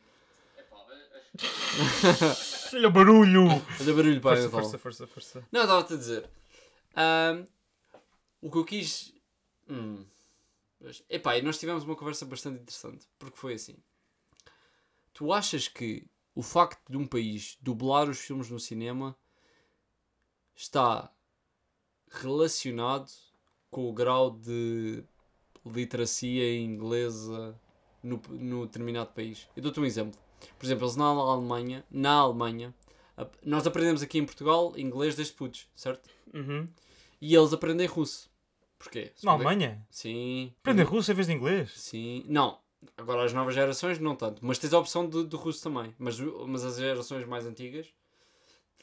[2.73, 3.47] Olha o barulho!
[3.47, 4.37] Olha o barulho, pai.
[4.37, 5.47] Força, força, força, força.
[5.51, 6.29] Não, eu estava-te a dizer.
[6.95, 7.45] Ahm,
[8.41, 9.13] o que eu quis.
[9.69, 10.05] Hum,
[11.09, 13.07] epá, e nós tivemos uma conversa bastante interessante.
[13.17, 13.75] Porque foi assim.
[15.13, 19.17] Tu achas que o facto de um país dublar os filmes no cinema
[20.55, 21.11] está
[22.09, 23.11] relacionado
[23.69, 25.03] com o grau de
[25.65, 27.59] literacia inglesa
[28.03, 29.47] no, no determinado país?
[29.55, 30.26] Eu dou-te um exemplo.
[30.57, 32.73] Por exemplo, eles na Alemanha, na Alemanha,
[33.43, 36.09] nós aprendemos aqui em Portugal inglês desde putos, certo?
[36.33, 36.67] Uhum.
[37.19, 38.29] E eles aprendem russo.
[38.77, 39.11] Porquê?
[39.23, 39.85] Na Alemanha?
[39.89, 40.53] Sim.
[40.61, 41.71] Aprender russo em vez de inglês?
[41.71, 42.23] Sim.
[42.27, 42.59] Não.
[42.95, 44.45] Agora as novas gerações não tanto.
[44.45, 45.95] Mas tens a opção de, de russo também.
[45.97, 47.87] Mas, mas as gerações mais antigas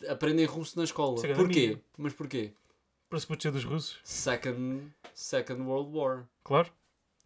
[0.09, 1.25] aprendem russo na escola.
[1.25, 1.79] É Porquê?
[1.97, 2.53] Mas porquê?
[3.09, 3.99] Para se proteger dos russos?
[4.03, 6.29] Second, Second World War.
[6.43, 6.71] Claro.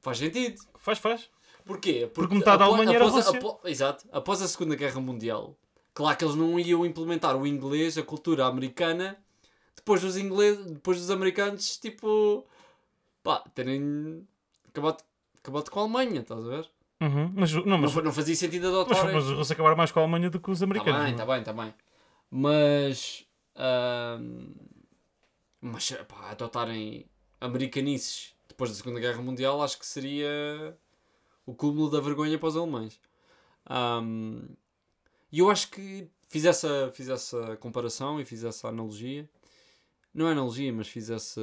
[0.00, 0.60] Faz sentido.
[0.76, 1.30] Faz, faz.
[1.68, 2.10] Porquê?
[2.12, 3.38] Porque metade da Alemanha era após a- Rússia.
[3.48, 4.08] apo- Exato.
[4.10, 5.54] Após a Segunda Guerra Mundial,
[5.94, 9.16] claro que eles não iam implementar o inglês, a cultura americana,
[9.76, 12.44] depois dos ingleses, depois dos americanos, tipo,
[13.22, 14.26] pá, terem
[14.68, 15.04] acabado,
[15.38, 16.70] acabado com a Alemanha, estás a ver?
[17.00, 17.30] Uhum.
[17.36, 19.12] Mas, não, Não, mas, fa- não fazia sentido mas, adotar.
[19.12, 20.94] mas os russos acabaram mais com a Alemanha do que os americanos.
[21.00, 21.36] Está bem, não está é?
[21.36, 21.74] bem, está bem.
[22.30, 23.24] Mas.
[23.54, 24.52] ahm,
[25.60, 27.04] mas pá, adotarem
[27.40, 30.76] americanices depois da Segunda Guerra Mundial acho que seria
[31.50, 33.00] o cúmulo da vergonha para os alemães.
[33.66, 34.48] Ahm,
[35.32, 39.28] E eu acho que fiz essa, fiz essa comparação e fiz essa analogia.
[40.14, 41.40] Não é analogia, mas fiz essa,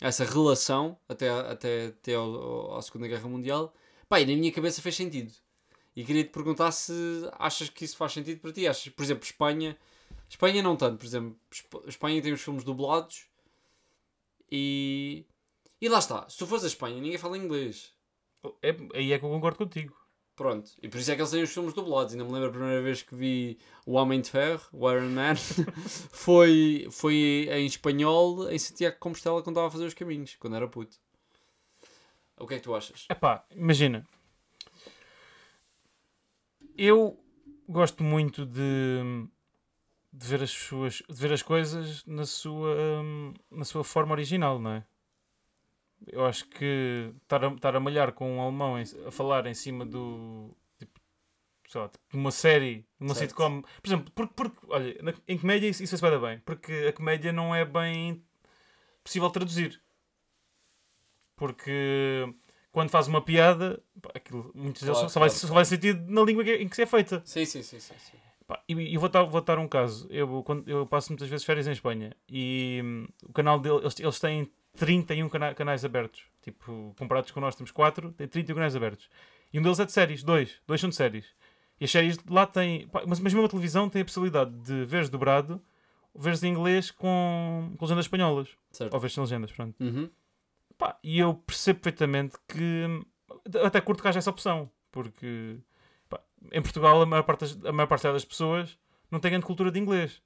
[0.00, 3.72] essa relação até, até, até ao, ao- à Segunda Guerra Mundial.
[4.08, 5.32] Pá, e na minha cabeça fez sentido.
[5.96, 6.92] E queria te perguntar se
[7.38, 8.66] achas que isso faz sentido para ti.
[8.66, 9.76] Achas, por exemplo, Espanha.
[10.28, 11.36] Espanha não tanto, por exemplo.
[11.50, 13.26] Esp- Espanha tem os filmes dublados
[14.50, 15.24] e.
[15.80, 16.28] E lá está.
[16.28, 17.92] Se tu fores a Espanha, ninguém fala inglês.
[18.62, 19.96] É, aí é que eu concordo contigo.
[20.34, 20.70] Pronto.
[20.82, 22.12] E por isso é que eles têm os filmes dublados.
[22.14, 25.34] Ainda me lembro a primeira vez que vi O Homem de Ferro, o Iron Man,
[26.10, 30.56] foi, foi em espanhol em Santiago de Compostela quando estava a fazer os caminhos, quando
[30.56, 30.96] era puto.
[32.38, 33.06] O que é que tu achas?
[33.10, 34.04] Epá, imagina.
[36.76, 37.22] Eu
[37.68, 39.28] gosto muito de,
[40.12, 44.58] de, ver as suas, de ver as coisas na sua, hum, na sua forma original,
[44.58, 44.84] não é?
[46.06, 49.54] Eu acho que estar a, estar a malhar com um alemão em- a falar em
[49.54, 50.50] cima do.
[50.78, 51.00] Tipo,
[51.68, 53.30] sei lá, tipo, uma série, uma Certo.
[53.30, 53.62] sitcom.
[53.62, 56.38] Por exemplo, porque, porque olha, na- em comédia isso, isso se vai dar bem.
[56.40, 58.22] Porque a comédia não é bem
[59.04, 59.80] possível traduzir.
[61.36, 62.32] Porque
[62.70, 65.30] quando faz uma piada, pá, aquilo, deles Claro, só, vai, claro.
[65.46, 67.22] só vai sentido na língua que- em que se é feita.
[67.24, 67.94] Sim, sim, sim, sim.
[67.98, 68.16] sim.
[68.46, 70.06] Pá, e e vou dar, vou dar um caso.
[70.10, 74.00] Eu, quando, eu passo muitas vezes férias em Espanha e hum, o canal deles, eles,
[74.00, 76.22] eles têm 31 cana- canais abertos.
[76.42, 79.08] Tipo, comparados com nós temos 4, tem 31 canais abertos.
[79.52, 80.60] E um deles é de séries, dois.
[80.66, 81.26] Dois são de séries.
[81.80, 82.88] E as séries lá têm.
[82.92, 85.60] mas, mas mesmo a televisão tem a possibilidade de veres dobrado,
[86.14, 88.48] veres em inglês com, com legendas espanholas.
[88.70, 88.92] Certo.
[88.94, 89.74] Ou veres sem legendas, pronto.
[89.82, 90.08] Uhum.
[90.78, 92.84] Pá, e eu percebo perfeitamente que
[93.64, 95.58] até curto que haja essa opção, porque
[96.08, 98.78] pá, em Portugal a maior, parte das, a maior parte das pessoas
[99.10, 100.22] não tem grande cultura de inglês.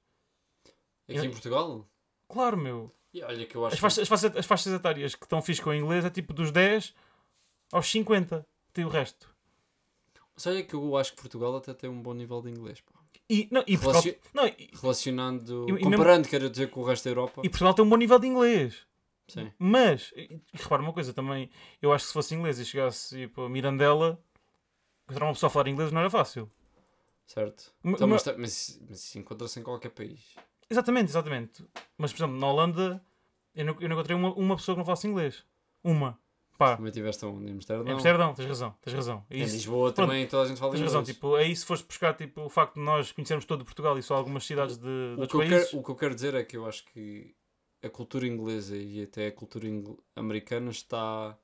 [1.09, 1.87] Aqui em Portugal?
[2.29, 2.91] Claro, meu.
[3.17, 5.61] E olha que eu acho As faixas, as faixas, as faixas etárias que estão fixe
[5.61, 6.93] com o inglês é tipo dos 10
[7.71, 8.45] aos 50.
[8.73, 9.33] Tem o resto.
[10.35, 12.79] Mas olha que eu acho que Portugal até tem um bom nível de inglês.
[12.81, 12.99] pá.
[13.29, 17.09] E, não, e, Portugal, não, e, Relacionando, E- comparando, quero dizer, com o resto da
[17.09, 17.41] Europa.
[17.43, 18.85] e Portugal tem um bom nível de inglês.
[19.27, 19.51] Sim.
[19.57, 20.13] Mas,
[20.53, 21.49] repara uma coisa também,
[21.81, 24.23] eu acho que se fosse inglês e chegasse tipo, a Mirandela,
[25.05, 26.49] encontrar uma pessoa a falar inglês não era fácil.
[27.25, 27.73] Certo.
[27.83, 30.21] Então, mas, tá- mas, mas isso encontra-se em qualquer país.
[30.69, 31.65] Exatamente, exatamente.
[31.97, 33.03] Mas, por exemplo, na Holanda,
[33.57, 35.43] eu não, eu não encontrei uma, uma pessoa que não falasse inglês.
[35.83, 36.17] Uma.
[36.57, 37.45] Pá, Também tiveste onde?
[37.49, 37.85] Em Amsterdão?
[37.87, 39.25] em Amsterdão, tens razão, tens razão.
[39.29, 39.53] Em isso.
[39.55, 40.93] Lisboa Pronto, também toda a gente fala Tens inglês.
[40.95, 44.01] razão, tipo, aí se fores buscar tipo, o facto de nós conhecermos todo Portugal e
[44.01, 45.69] só algumas cidades de, o, outros que eu países.
[45.69, 47.35] quero, o que eu quero dizer é que eu acho que
[47.83, 49.67] a cultura inglesa e até a cultura
[50.15, 51.37] americana está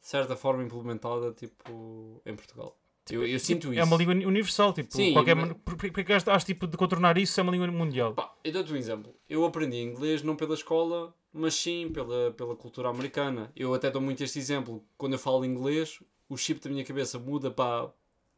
[0.00, 2.78] de certa forma implementada tipo, em Portugal.
[3.10, 3.80] Eu, eu sinto isso.
[3.80, 7.38] É uma língua uni- universal, tipo, Sim, qualquer mas- Porque has, tipo de contornar isso
[7.38, 8.14] é uma língua mundial.
[8.14, 9.14] Pá, eu dou-te um exemplo.
[9.28, 13.50] Eu aprendi inglês não pela escola, mas sim pela, pela cultura americana.
[13.56, 14.84] Eu até dou muito este exemplo.
[14.96, 17.90] Quando eu falo inglês, o chip da minha cabeça muda para,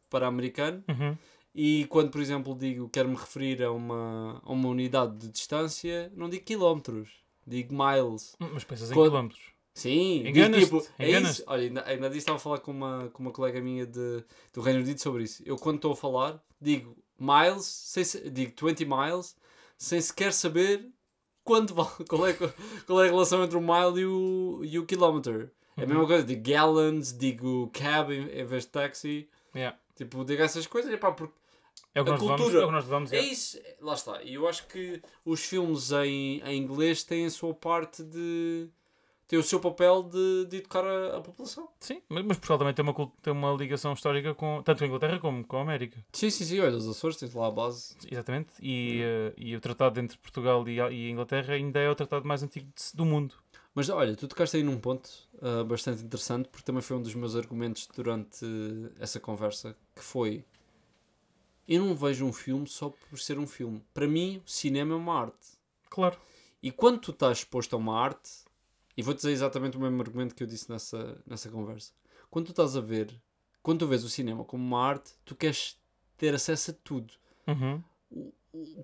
[0.09, 0.83] para americano.
[0.89, 1.17] Uhum.
[1.55, 6.11] E quando, por exemplo, digo quero me referir a uma, a uma unidade de distância,
[6.17, 7.11] não digo quilómetros,
[7.47, 8.35] digo miles.
[8.41, 9.54] Mas pensas em Quando- quilómetros.
[9.75, 11.43] Sim, digo Enganas-te, tipo, é isso.
[11.49, 14.61] Olha, ainda, ainda disse, estava a falar com uma, com uma colega minha de, do
[14.61, 15.43] Reino Unido sobre isso.
[15.45, 19.37] Eu, quando estou a falar, digo miles, sem, se- digo 20 miles,
[19.77, 20.89] sem sequer saber
[21.43, 22.35] quanto vale, qual, é,
[22.87, 25.51] qual é a relação entre o mile e o, e o quilómetro.
[25.77, 25.89] É a Uhum.
[25.89, 29.29] mesma coisa, digo gallons, digo cab em, em vez de taxi.
[29.57, 29.77] Yeah.
[29.97, 31.35] Tipo, digo essas coisas, epá, porque
[31.93, 32.61] É o que A nós cultura.
[32.61, 33.13] É o que nós levamos.
[33.13, 33.33] é yeah.
[33.33, 34.23] isso, lá está.
[34.23, 38.69] E eu acho que os filmes em, em inglês têm a sua parte de.
[39.27, 41.69] Têm o seu papel de, de educar a, a população.
[41.81, 45.19] Sim, mas Portugal também tem uma, tem uma ligação histórica com tanto com a Inglaterra
[45.19, 46.05] como com a América.
[46.13, 46.61] Sim, sim, sim.
[46.61, 47.97] Olha, os Açores tens lá a base.
[48.11, 48.53] Exatamente.
[48.61, 51.95] E, eh, e o tratado entre Portugal e a, e a Inglaterra ainda é o
[51.95, 53.35] tratado mais antigo de- do mundo.
[53.75, 55.11] Mas olha, tu tocaste aí num ponto
[55.43, 58.47] ah, bastante interessante, porque também foi um dos meus argumentos durante
[59.01, 60.45] essa conversa, que foi.
[61.67, 63.83] Eu não vejo um filme só por ser um filme.
[63.93, 65.59] Para mim, o cinema é uma arte.
[65.89, 66.19] Claro.
[66.63, 68.44] E quando tu estás exposto a uma arte,
[68.97, 71.93] e vou dizer exatamente o mesmo argumento que eu disse nessa, nessa conversa,
[72.31, 73.15] quando tu estás a ver,
[73.63, 75.79] quando tu vês o cinema como uma arte, tu queres
[76.17, 77.15] ter acesso a tudo.
[77.47, 77.83] Uhum.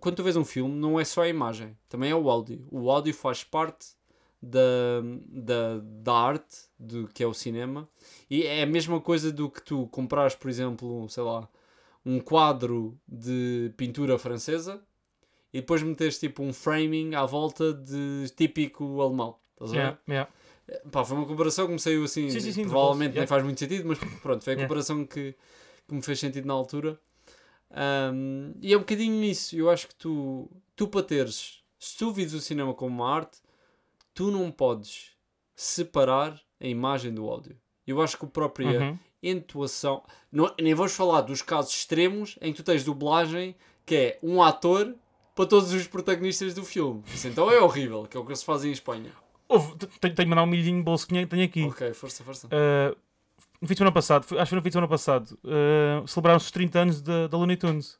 [0.00, 2.66] Quando tu vês um filme, não é só a imagem, também é o áudio.
[2.70, 3.88] O áudio faz parte
[4.42, 7.88] da, da, da arte do que é o cinema
[8.28, 11.48] e é a mesma coisa do que tu comprares, por exemplo, sei lá,
[12.04, 14.82] um quadro de pintura francesa
[15.52, 19.36] e depois meteres tipo um framing à volta de típico alemão.
[19.60, 19.80] Estás a ver?
[19.80, 20.30] Yeah, yeah.
[20.90, 23.20] Pá, foi uma comparação que me saiu assim, Sim, sim, sim, provavelmente yeah.
[23.20, 24.68] nem faz muito sentido, mas pronto, foi a Yeah.
[24.68, 25.34] comparação que,
[25.88, 26.98] que me fez sentido na altura.
[27.72, 32.12] Ahm, e é um bocadinho isso, eu acho que tu, tu para teres, se tu
[32.12, 33.38] vives o cinema como uma arte,
[34.14, 35.10] tu não podes
[35.54, 37.56] separar a imagem do áudio.
[37.86, 38.98] Eu acho que a própria Uhum.
[39.22, 44.18] entoação, não, nem vamos falar dos casos extremos em que tu tens dublagem que é
[44.22, 44.94] um ator
[45.34, 47.02] para todos os protagonistas do filme.
[47.12, 49.10] Isso então é horrível, que é o que se faz em Espanha.
[49.50, 51.64] Houve, tenho, tenho de mandar um milhinho de bolso que tenho- aqui.
[51.64, 52.46] Ok, força, força.
[52.46, 52.96] Uh,
[53.60, 56.46] no fim de semana passado, acho que foi no fim de semana passado, uh, celebraram-se
[56.46, 57.98] os 30 anos da, da Looney Tunes.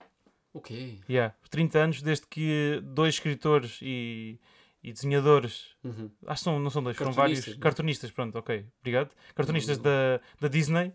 [0.54, 0.98] Ok.
[1.08, 4.38] Yeah, os 30 anos desde que dois escritores e,
[4.82, 6.10] e desenhadores, Uhum.
[6.26, 7.56] acho que são, não são dois, foram vários não é?
[7.58, 9.10] cartunistas, pronto, ok, obrigado.
[9.34, 10.92] Cartunistas Não, da, da Disney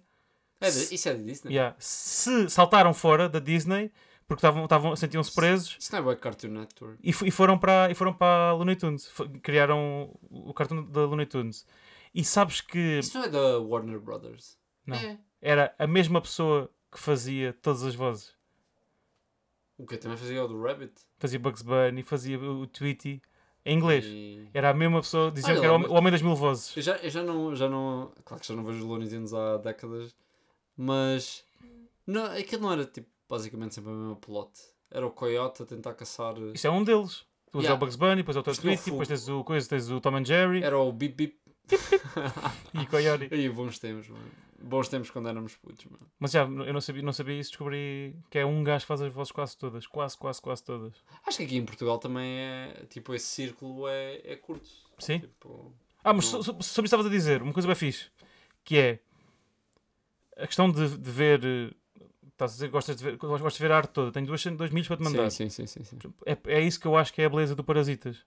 [0.61, 1.51] É isso é de Disney?
[1.53, 1.75] Yeah.
[1.79, 3.91] Se saltaram fora da Disney,
[4.27, 6.97] porque estavam, estavam, sentiam-se presos, Isso não é bem Cartoon Network.
[7.03, 9.11] e, e foram para, e foram para a Looney Tunes.
[9.43, 11.65] Criaram o cartoon da Looney Tunes.
[12.13, 14.57] E sabes que Isso não é da Warner Brothers?
[14.85, 14.95] Não.
[14.95, 15.17] É.
[15.41, 18.33] era a mesma pessoa que fazia todas as vozes.
[19.77, 20.93] O que também fazia o do Rabbit.
[21.17, 23.21] Fazia Bugs Bunny, fazia o Tweety
[23.65, 24.05] em inglês.
[24.05, 26.75] E- Era a mesma pessoa, diziam que era o mas- o Homem das Mil Vozes.
[26.77, 28.13] Eu já, eu já não, já não.
[28.23, 30.15] Claro que já não vejo Looney Tunes há décadas.
[30.77, 31.43] Mas.
[32.07, 34.51] Não, aquilo não era tipo basicamente sempre a mesma plot.
[34.91, 36.35] Era o Coyote a tentar caçar.
[36.53, 37.25] Isto é um deles.
[37.51, 37.73] Tu Yeah.
[37.73, 40.17] é o Bugs Bunny, depois é o foi- depois tens o, coisa, tens o Tom
[40.17, 41.39] and Jerry Era o Bip Bip.
[42.73, 43.29] e o Coyote.
[43.31, 44.25] Aí, bons tempos, mano.
[44.61, 46.05] Bons tempos quando éramos putos, mano.
[46.19, 49.01] Mas já, eu não sabia, não sabia isso, descobri que é um gajo que faz
[49.01, 49.85] as vozes quase todas.
[49.87, 50.93] Quase, quase, quase todas.
[51.25, 52.85] Acho que aqui em Portugal também é.
[52.89, 54.67] Tipo, esse círculo é, é curto.
[54.99, 55.19] Sim.
[55.19, 56.43] Tipo, Ah, mas Não.
[56.43, 58.09] so- so- sobre isso estavas a dizer, uma coisa bem fixe,
[58.63, 58.99] que é
[60.37, 61.75] a questão de, de ver.
[62.35, 64.11] Estás a dizer gostas de ver, gostas de ver a arte toda.
[64.11, 65.31] Tenho dois, dois milhos para te mandar.
[65.31, 66.13] sim, sim, sim, sim, sim.
[66.25, 68.17] É, é isso que eu acho que é a beleza do Parasitas.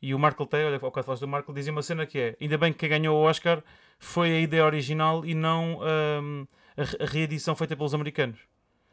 [0.00, 2.36] E o Markle tem, olha, ao bocado falaste do Markle, dizia uma cena que é:
[2.40, 3.62] ainda bem que quem ganhou o Oscar
[3.98, 6.44] foi a ideia original e não ahm,
[6.76, 8.38] a, a reedição feita pelos americanos.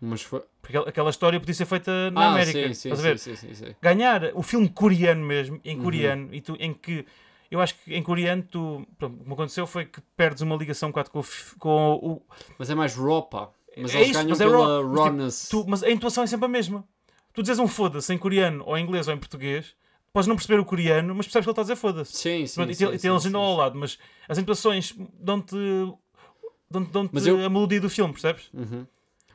[0.01, 0.41] Mas foi.
[0.61, 2.73] Porque aquela- história podia ser feita na ah, América.
[2.73, 3.19] sim, sim, ver?
[3.19, 3.75] sim, sim, sim.
[3.81, 5.83] Ganhar o filme coreano mesmo, em Uhum.
[5.83, 7.05] coreano, e tu, em que
[7.51, 10.89] eu acho que em coreano tu, pronto, o que aconteceu foi que perdes uma ligação
[10.89, 11.25] um bocado com o,
[11.59, 12.21] com o,
[12.57, 13.49] Mas é mais raw, pá.
[13.81, 14.83] Mas É eles isso, ganham mas é pela raw.
[14.83, 15.47] Mas, tipo, rawness.
[15.49, 16.83] Tu, mas a intuação é sempre a mesma.
[17.33, 19.75] Tu dizes um foda-se em coreano, ou em inglês, ou em português,
[20.11, 22.13] podes não perceber o coreano, mas percebes que ele está a dizer foda-se.
[22.17, 25.55] Sim, sim, e sim, tem, e tem a legenda ao lado, mas as intuações dão-te
[26.69, 28.49] dão-te dão-te Mas eu- a melodia do filme, percebes?
[28.53, 28.85] Uhum.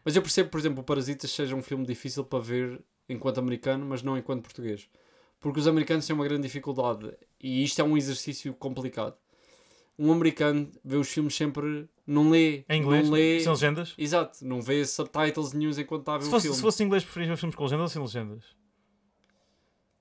[0.05, 3.87] Mas eu percebo, por exemplo, o Parasitas seja um filme difícil para ver enquanto americano,
[3.87, 4.89] mas não enquanto português.
[5.41, 7.13] Porque os americanos têm uma grande dificuldade.
[7.41, 9.15] E isto é um exercício complicado.
[9.99, 11.89] Um americano vê os filmes sempre.
[12.07, 12.65] Não lê.
[12.69, 13.41] Em inglês, Não lê.
[13.41, 13.95] sem legendas.
[13.97, 14.45] Exato.
[14.45, 16.57] Não vê subtitles news enquanto está a ver Se o fosse, filme.
[16.57, 18.45] se fosse em inglês, preferias ver filmes com legendas ou sem legendas?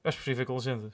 [0.04, 0.94] Eu acho que preferia ver com legendas.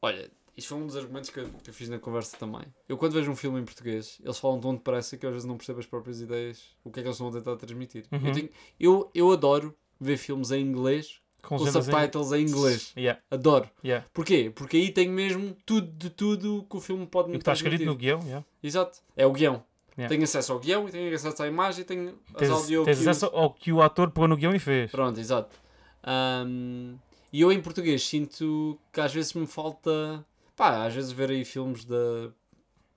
[0.00, 2.62] Olha, isto foi um dos argumentos que eu, que eu fiz na conversa também.
[2.88, 5.46] Eu quando vejo um filme em português, eles falam tão depressa que eu às vezes
[5.48, 8.04] não percebo as próprias ideias, o que é que eles estão a tentar transmitir.
[8.10, 8.26] Uhum.
[8.26, 12.42] Eu, tenho- eu, eu adoro ver filmes em inglês Com com legendas em- subtitles em
[12.46, 12.92] inglês.
[12.96, 13.68] Yeah, Adoro.
[13.84, 14.06] yeah.
[14.14, 14.50] Porquê?
[14.54, 17.84] Porque aí tem mesmo tudo de tudo que o filme pode me que está escrito
[17.84, 18.44] no guião, yeah.
[18.62, 19.00] Exato.
[19.16, 19.62] É o guião.
[19.98, 20.08] Yeah.
[20.08, 22.96] Tenho acesso ao guião e tenho acesso à imagem e tenho as tens, audio tens
[22.98, 23.08] cues.
[23.08, 24.90] acesso ao que o ator pôs no guião e fez.
[24.90, 25.54] Pronto, exato.
[26.02, 26.96] Ahm,
[27.32, 30.24] e eu em português sinto que às vezes me falta.
[30.56, 32.30] Pá, às vezes ver aí filmes da.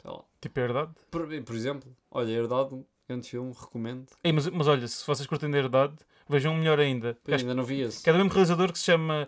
[0.01, 0.21] Sei lá.
[0.39, 0.91] Tipo, é verdade.
[1.09, 4.07] Por, por exemplo, olha, Herdade, grande filme, recomendo.
[4.23, 5.95] Ei, mas, mas olha, se vocês curtem da herdade,
[6.27, 7.17] vejam melhor ainda.
[7.23, 8.03] Pois, ainda não vi esse.
[8.03, 9.27] que é do mesmo realizador que se chama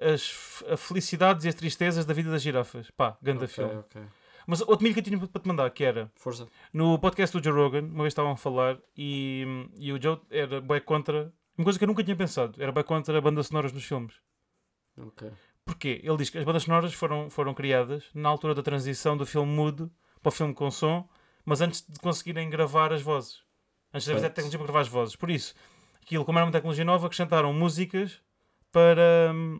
[0.00, 0.22] As
[0.78, 2.90] Felicidades e as Tristezas da Vida das Girafas.
[2.90, 3.74] Pá, grande Ok, filme.
[3.76, 4.02] ok.
[4.46, 6.46] Mas outro milho que eu tinha para te mandar, que era Força.
[6.72, 9.44] no podcast do Joe Rogan, uma vez estavam a falar e,
[9.76, 11.30] e o Joe era bem contra.
[11.58, 14.14] Uma coisa que eu nunca tinha pensado, era bem contra bandas sonoras nos filmes.
[14.96, 15.30] Ok.
[15.66, 16.00] Porquê?
[16.02, 19.52] Ele diz que as bandas sonoras foram, foram criadas na altura da transição do filme
[19.52, 19.90] mudo
[20.22, 21.06] para o filme com som,
[21.48, 23.42] mas antes de conseguirem gravar as vozes.
[23.92, 25.16] Antes de haver tecnologia para gravar as vozes.
[25.16, 25.54] Por isso,
[26.02, 28.20] aquilo, como era uma tecnologia nova, acrescentaram músicas
[28.70, 29.58] para, hum,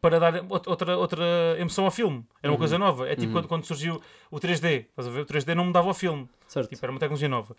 [0.00, 1.24] para dar out- outra, outra
[1.58, 2.24] emoção ao filme.
[2.42, 2.58] Era uma Uhum.
[2.58, 3.08] coisa nova.
[3.08, 3.32] É tipo Uhum.
[3.32, 4.86] quando, quando surgiu o 3D.
[4.88, 5.20] Estás a ver?
[5.20, 6.28] O 3D não mudava o filme.
[6.46, 6.68] Certo.
[6.70, 7.56] Tipo, era uma tecnologia nova.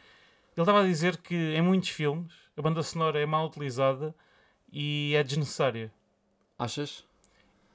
[0.56, 4.16] Ele estava a dizer que em muitos filmes a banda sonora é mal utilizada
[4.72, 5.92] e é desnecessária.
[6.58, 7.06] Achas?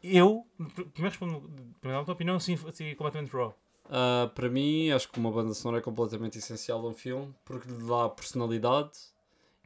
[0.03, 1.41] Eu, pr- primeiro respondo,
[1.81, 3.55] primeiro, a tua opinião, assim, assim completamente raw.
[3.91, 7.69] Ah, para mim, acho que uma banda sonora é completamente essencial a um filme porque
[7.69, 8.99] lhe dá personalidade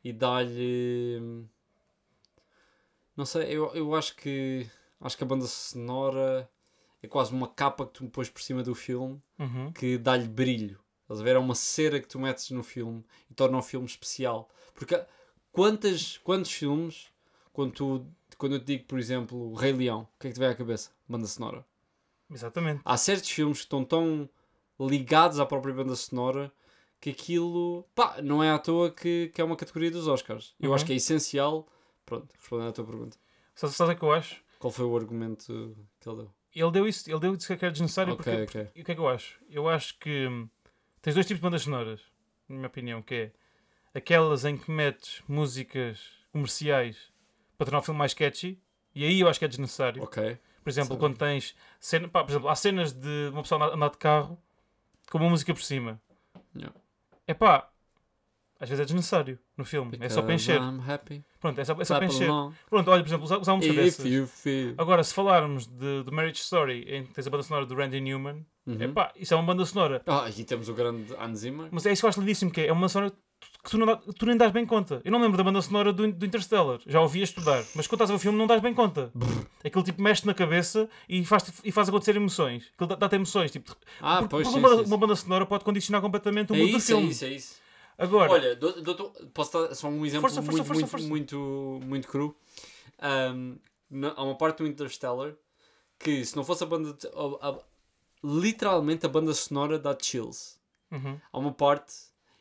[0.04, 1.44] e dá-lhe.
[3.16, 4.66] Não sei, eu, eu acho que
[5.00, 6.48] acho que a banda sonora
[7.02, 9.72] é quase uma capa que tu me pões por cima do filme Uhum.
[9.72, 10.78] que dá-lhe brilho.
[11.02, 11.34] Estás a ver?
[11.36, 14.48] É uma cera que tu metes no filme e torna o filme especial.
[14.72, 14.98] Porque
[15.50, 17.08] quantas, quantos filmes,
[17.52, 18.06] quando, tu,
[18.38, 20.54] quando eu te digo, por exemplo, Rei Leão, o que é que te vem à
[20.54, 20.90] cabeça?
[21.08, 21.66] Banda sonora
[22.32, 22.80] Exatamente.
[22.84, 24.28] há certos filmes que estão tão
[24.80, 26.52] ligados à própria banda sonora
[27.00, 30.54] que aquilo, pá, não é à toa que, que é uma categoria dos Oscars.
[30.60, 30.74] Eu Uhum.
[30.76, 31.68] acho que é essencial.
[32.06, 33.16] Pronto, respondendo à tua pergunta.
[33.54, 34.42] Sabe sabe o que eu acho?
[34.58, 36.30] Qual foi o argumento que ele deu?
[36.54, 38.70] Ele deu isso, ele deu isso que é desnecessário Ok, porque, ok.
[38.76, 39.40] e o que é que eu acho?
[39.48, 40.48] Eu acho que hum,
[41.00, 42.00] tens dois tipos de bandas sonoras,
[42.48, 43.32] na minha opinião, que é
[43.94, 45.98] aquelas em que metes músicas
[46.30, 46.96] comerciais
[47.56, 48.60] para tornar o filme mais catchy,
[48.94, 50.02] e aí eu acho que é desnecessário.
[50.02, 50.38] Ok.
[50.62, 53.98] Por exemplo, quando tens cena, pá, por exemplo, há cenas de uma pessoa andar- de
[53.98, 54.38] carro
[55.10, 56.00] com uma música por cima.
[56.54, 56.74] Yeah.
[57.26, 57.68] É pá,
[58.60, 60.60] às vezes é desnecessário no filme, é só para Because encher.
[61.40, 62.28] Pronto, é só, é só para encher.
[62.70, 64.04] Pronto, olha, por exemplo, usar, usar música dessas.
[64.28, 64.74] feel.
[64.78, 68.00] Agora, se falarmos de, de Marriage Story, em que tens a banda sonora do Randy
[68.00, 68.80] Newman, Uhum.
[68.80, 70.00] Epá, isso é uma banda sonora.
[70.06, 71.66] Ah, e temos o grande Hans Zimmer.
[71.72, 73.12] Mas é isso que eu acho lindíssimo, que é, é uma sonora
[73.62, 75.00] que tu, não tu nem dás bem conta.
[75.04, 76.80] Eu não lembro da banda sonora do, do Interstellar.
[76.86, 77.62] Já ouvi a estudar.
[77.74, 79.12] Mas quando estás a ver o filme não dás bem conta.
[79.64, 82.70] Aquele tipo mexe na cabeça e faz, e faz acontecer emoções.
[82.74, 83.50] Aquilo dá- dá-te emoções.
[83.50, 86.54] Tipo, Ah, porque- pois porque sim, uma, sim, uma banda sonora pode condicionar completamente o
[86.56, 87.10] É mundo do isso, é filme.
[87.12, 87.56] isso, é isso.
[87.98, 91.06] Agora, Olha, dou- dou-te- posso dar só um exemplo Força, muito, força, muito, força.
[91.06, 92.34] muito, muito cru.
[93.00, 93.56] Ahm,
[93.90, 95.34] na- há uma parte do Interstellar
[95.98, 96.96] que se não fosse a banda...
[97.14, 97.58] a- a-
[98.24, 100.56] literalmente a banda sonora dá chills.
[100.90, 101.18] Uhum.
[101.32, 101.92] Há uma parte...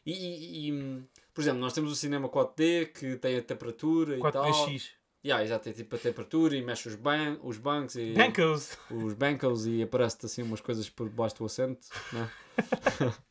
[0.05, 4.21] E, e- e, por exemplo, nós temos o cinema 4D que tem a temperatura e
[4.31, 4.43] tal.
[4.45, 4.89] 4DX.
[5.23, 8.75] Yeah, já tem tipo a temperatura e mexe os, ban os bancos e Bancos.
[8.89, 12.29] os bancos e aparece-te assim umas coisas por debaixo do assento, né?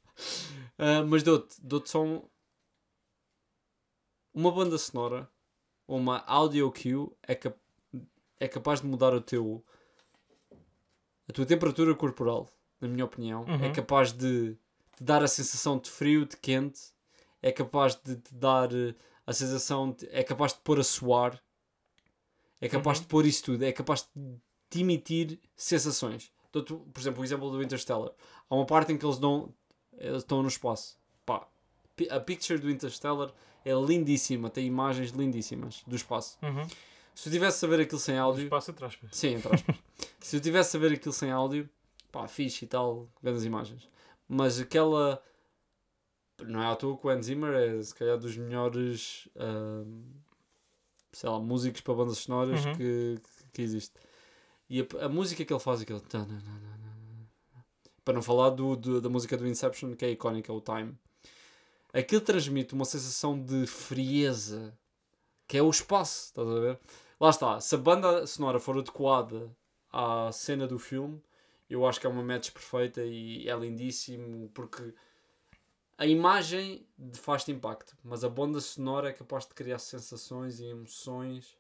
[0.79, 2.23] Ah, mas dou-te dou só um-
[4.33, 5.29] uma banda sonora,
[5.87, 7.59] uma audio cue é, cap-
[8.39, 9.65] é capaz de mudar o teu
[11.29, 12.49] a tua temperatura corporal,
[12.81, 13.73] na minha opinião, é Uhum.
[13.73, 14.57] capaz de
[15.03, 16.81] dar a sensação de frio, de quente,
[17.43, 18.95] é capaz de te dar eh,
[19.27, 21.41] a sensação, de, é capaz de pôr a suar,
[22.61, 23.03] é capaz Uhum.
[23.05, 24.35] de pôr isso tudo, é capaz de
[24.69, 26.31] te emitir sensações.
[26.53, 28.11] Dou-te, por exemplo, o exemplo do Interstellar.
[28.49, 29.53] Há uma parte em que eles dão,
[29.97, 30.99] eles estão no espaço.
[31.25, 31.47] Pá,
[32.11, 33.33] a picture do Interstellar
[33.65, 36.37] é lindíssima, tem imagens lindíssimas do espaço.
[36.43, 36.67] Uhum.
[37.15, 38.97] Se eu tivesse a ver aquilo sem áudio, Espaço atrás.
[38.97, 39.07] pá.
[39.11, 39.77] Sim, entre aspas.
[40.21, 41.69] Se eu tivesse a ver aquilo sem áudio,
[42.13, 43.89] pá, fixe e tal, grandes imagens.
[44.33, 45.21] Mas aquela.
[46.47, 49.29] Não é à toa que o Hans Zimmer é, se calhar, dos melhores.
[49.37, 50.03] ahm,
[51.13, 52.77] sei lá, músicos para bandas sonoras Uhum.
[52.77, 53.19] que,
[53.53, 53.93] que existe.
[54.69, 56.01] E a, a música que ele faz, aquele.
[58.05, 60.97] Para não falar do, do- da música do Inception, que é icónica, o Time.
[61.93, 64.73] Aquilo transmite uma sensação de frieza,
[65.49, 66.79] que é o espaço, estás a ver?
[67.21, 69.51] Lá está, se a banda sonora for adequada
[69.93, 71.21] à cena do filme,
[71.71, 74.93] eu acho que é uma match perfeita e é lindíssimo porque
[75.97, 81.57] a imagem faz-te impacto, mas a banda sonora é capaz de criar sensações e emoções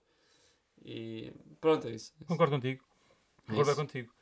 [0.85, 2.13] e pronto, é isso.
[2.27, 2.83] Concordo contigo.
[3.47, 3.81] É Concordo isso.
[3.81, 4.13] contigo.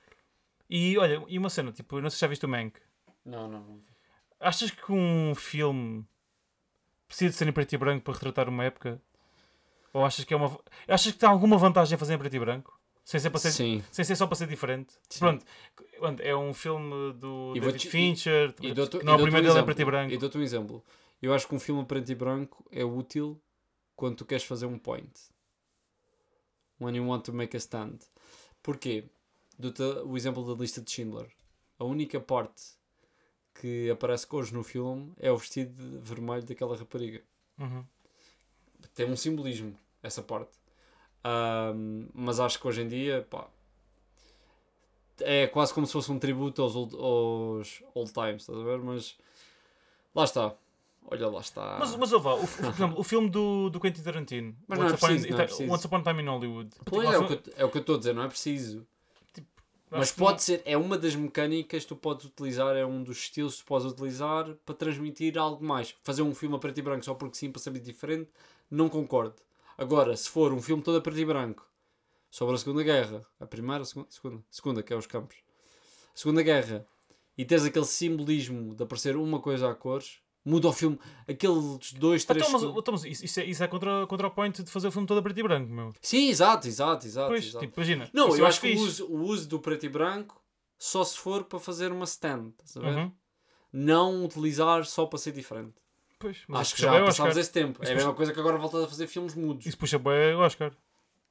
[0.69, 2.79] E olha, e uma cena, tipo, eu não sei se já viste o Mank.
[3.25, 3.81] Não, não, não.
[4.41, 6.07] Achas que um filme
[7.07, 9.01] precisa de ser em preto e branco para retratar uma época?
[9.93, 10.59] Ou achas que é uma.
[10.87, 12.78] Achas que tem alguma vantagem em fazer em preto e branco?
[13.09, 14.93] Sem ser, ser, sem ser só para ser diferente?
[15.09, 15.21] Sim.
[15.99, 19.23] Pronto, é um filme do E David vou-te- Fincher, E que não é o um
[19.23, 20.13] primeiro dele é preto e branco.
[20.13, 20.85] E dou-te um exemplo.
[21.23, 23.41] Eu acho que um filme preto e branco é útil
[23.97, 25.11] quando tu queres fazer um point.
[26.79, 27.99] When you want to make a stand.
[28.63, 29.05] Porquê?
[29.59, 31.31] Dou-te o exemplo da lista de Schindler.
[31.79, 32.63] A única parte
[33.59, 37.23] que aparece cores no filme é o vestido vermelho daquela rapariga.
[37.59, 37.83] Uhum.
[38.95, 40.51] Tem um simbolismo, essa parte.
[41.25, 43.47] Ahm, mas acho que hoje em dia, pá,
[45.21, 48.79] é quase como se fosse um tributo aos old, aos old times, estás a ver?
[48.79, 49.17] Mas
[50.15, 50.55] lá está.
[51.11, 51.77] Olha, lá está.
[51.81, 54.91] Mas, mas ouve o, por exemplo, o filme do, do Quentin Tarantino, Mas não é
[54.91, 55.73] Once, Upon, preciso, não é preciso.
[55.73, 56.71] Once Upon a Time in Hollywood.
[56.85, 58.23] Pois Tipo, é, um o que, eu- é o que eu estou a dizer, não
[58.23, 58.87] é preciso.
[59.91, 63.03] Mas acho que pode ser, é uma das mecânicas que tu podes utilizar, é um
[63.03, 65.95] dos estilos que tu podes utilizar para transmitir algo mais.
[66.05, 68.29] Fazer um filme a preto e branco só porque sim, para saber diferente,
[68.71, 69.37] não concordo.
[69.79, 71.65] Agora, se for um filme todo a preto e branco
[72.29, 75.37] sobre a Segunda Guerra, a primeira, a segunda, segunda, segunda que é os campos,
[76.13, 76.85] Segunda Guerra,
[77.37, 80.99] e tens aquele simbolismo de aparecer uma coisa a cores, muda o filme,
[81.29, 82.51] aqueles dois, Então, três.
[82.53, 84.93] mas, segundos- então, mas isso, é, isso é contra, contra o point de fazer o
[84.93, 85.93] filme todo a preto e branco, meu.
[86.03, 87.29] Sim, exato, exato, exato.
[87.29, 87.65] Pois, exato.
[87.65, 88.11] tipo, imagina.
[88.13, 90.43] Não, eu acho que o uso, o uso do preto e branco
[90.77, 92.97] só se for para fazer uma stand, estás a ver?
[92.99, 93.13] Uhum.
[93.73, 95.75] Não utilizar só para ser diferente.
[96.19, 97.83] Pois, acho que já o passámos esse tempo.
[97.83, 99.65] Isso é a mesma coisa que agora voltas a fazer filmes mudos.
[99.67, 100.73] Isso puxa bem o Oscar.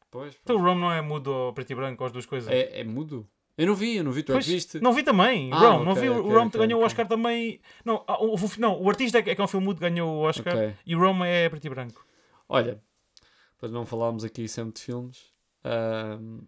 [0.09, 0.61] Pois, Então pois.
[0.61, 2.49] o Rome não é mudo ou preto e branco, ou as duas coisas.
[2.49, 3.27] É, é mudo?
[3.57, 4.79] Eu não vi, eu não vi, tu é Pois, que viste.
[4.79, 5.51] Não vi também.
[5.51, 6.09] Ah, Rome, não ok, vi.
[6.09, 6.85] ok, o Rome ok, ganhou o.
[6.85, 7.59] Oscar também.
[7.83, 8.17] Não, ah,
[8.59, 10.75] não, o artista é que é que é um filme mudo, ganhou o Oscar.
[10.85, 12.05] E o Rome é preto e branco.
[12.47, 12.81] Olha,
[13.57, 15.33] para não falarmos aqui sempre de filmes,
[15.63, 16.41] ahm,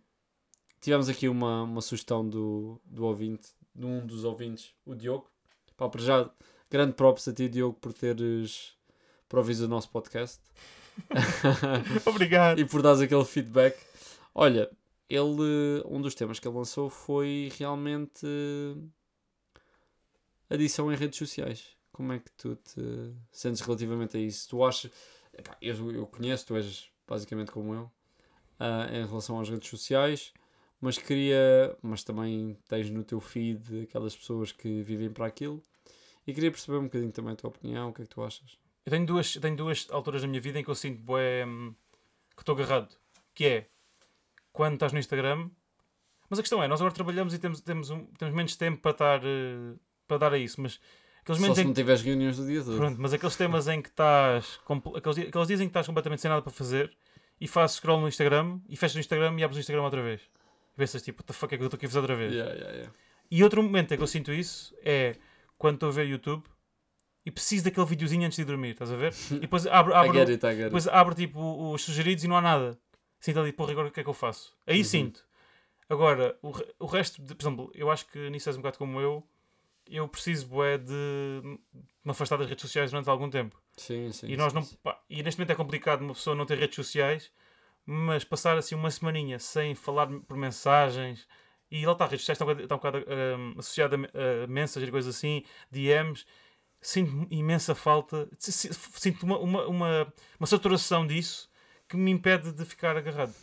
[0.80, 5.30] tivemos aqui uma, uma sugestão do, do ouvinte, de um dos ouvintes, o Diogo.
[5.76, 6.30] Pá, para já,
[6.70, 8.74] grande props a ti, Diogo, por teres
[9.28, 10.40] provisto o nosso podcast.
[12.06, 12.60] Obrigado.
[12.60, 13.78] e por dares aquele feedback.
[14.34, 14.70] Olha,
[15.10, 18.26] ele, um dos temas que ele lançou foi realmente
[20.50, 21.76] adição em redes sociais.
[21.92, 24.50] Como é que tu te sentes relativamente a isso?
[24.50, 24.92] Tu achas.
[25.38, 27.92] epá, eu, eu conheço, tu és basicamente como eu,
[28.60, 30.32] ah, em relação às redes sociais,
[30.80, 31.76] mas queria.
[31.82, 35.62] Mas também tens no teu feed aquelas pessoas que vivem para aquilo.
[36.28, 38.58] E queria perceber um bocadinho também a tua opinião, o que é que tu achas?
[38.86, 41.74] Eu tenho duas, tenho duas alturas na minha vida em que eu sinto bué, hum,
[42.36, 42.96] que estou agarrado.
[43.34, 43.68] Que é
[44.52, 45.50] quando estás no Instagram,
[46.30, 48.92] Mas a questão é, nós agora trabalhamos e temos, temos, um- temos menos tempo para,
[48.92, 49.74] estar, eh,
[50.08, 50.80] para dar a isso, mas
[51.22, 52.78] aqueles Só se não que, tiveres reuniões do dia todo.
[52.78, 54.60] pronto, mas aqueles temas em que estás,
[54.96, 56.96] aqueles, di- aqueles dias em que estás completamente sem nada para fazer
[57.42, 60.22] e fazes scroll no Instagram e fechas o Instagram e abres o Instagram outra vez.
[60.22, 62.32] E pensas tipo, what the fuck é que eu estou aqui a fazer outra vez?
[62.32, 62.94] Yeah, yeah, yeah.
[63.32, 65.16] E outro momento em que eu sinto isso é
[65.60, 66.44] quando estou a ver YouTube
[67.26, 69.14] e preciso daquele videozinho antes de dormir, estás a ver?
[69.30, 72.80] E depois abro, abro, it, depois abro tipo os sugeridos e não há nada.
[73.20, 74.58] Sinto ali, porra, agora o que é que eu faço?
[74.66, 74.84] Aí Uhum.
[74.86, 75.26] sinto.
[75.90, 79.02] Agora, o, o resto, de, por exemplo, eu acho que nisso és um bocado como
[79.02, 79.28] eu,
[79.88, 80.94] eu preciso bué, de
[82.04, 83.62] me afastar das redes sociais durante algum tempo.
[83.76, 84.28] Sim, sim.
[84.28, 86.76] e, nós sim, não, pá, e neste momento é complicado uma pessoa não ter redes
[86.76, 87.32] sociais,
[87.86, 91.28] mas passar assim uma semaninha sem falar por mensagens.
[91.72, 92.98] E lá está, redes sociais estão um estão um bocado
[93.40, 96.26] hum, associadas a, a mensagens e coisas assim, DMs.
[96.82, 101.50] Sinto imensa falta, si- si- sinto uma, uma, uma, uma saturação disso
[101.90, 103.34] que me impede de ficar agarrado.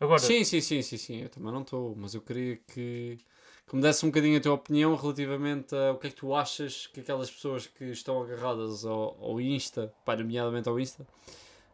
[0.00, 1.22] Agora, Sim, sim, sim, sim, sim.
[1.22, 3.18] Eu também não estou, mas eu queria que,
[3.66, 6.34] que me desse um bocadinho a tua opinião relativamente a o que é que tu
[6.34, 11.06] achas que aquelas pessoas que estão agarradas ao, ao Insta, pá, nomeadamente ao Insta,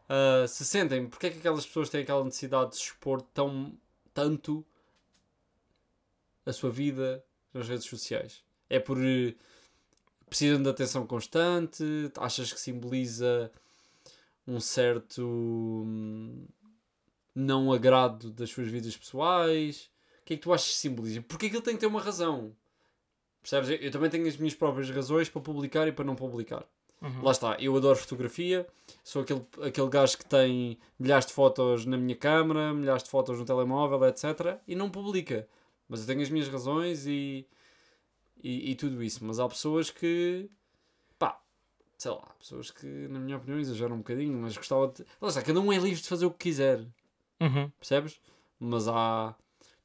[0.09, 1.07] ah, se sentem.
[1.09, 3.75] Porque é que aquelas pessoas têm aquela necessidade de se expor tão,
[4.15, 4.65] tanto
[6.45, 8.43] a sua vida nas redes sociais?
[8.69, 8.99] É por.
[8.99, 9.35] eh,
[10.29, 11.85] precisam de atenção constante?
[12.19, 13.51] Achas que simboliza
[14.47, 15.23] um certo.
[15.23, 16.47] hum,
[17.35, 19.91] não agrado das suas vidas pessoais?
[20.23, 21.23] O que é que tu achas que simboliza?
[21.23, 22.55] Porque aquilo tem que ter uma razão.
[23.41, 23.71] Percebes?
[23.71, 26.65] Eu, eu também tenho as minhas próprias razões para publicar e para não publicar.
[27.01, 27.23] Uhum.
[27.23, 28.65] Lá está, eu adoro fotografia,
[29.03, 33.37] sou aquele, aquele gajo que tem milhares de fotos na minha câmera, milhares de fotos
[33.37, 34.59] no telemóvel, etc.
[34.69, 35.49] E não publica.
[35.89, 37.47] Mas eu tenho as minhas razões e,
[38.43, 39.25] e, e tudo isso.
[39.25, 40.49] Mas há pessoas que,
[41.19, 41.41] pá,
[41.99, 45.05] sei lá, pessoas que, na minha opinião, exageram um bocadinho, mas gostava de.
[45.21, 46.87] Lá está, cada um é livre de fazer o que quiser
[47.41, 47.71] Uhum.
[47.79, 48.21] percebes?
[48.59, 49.35] Mas há.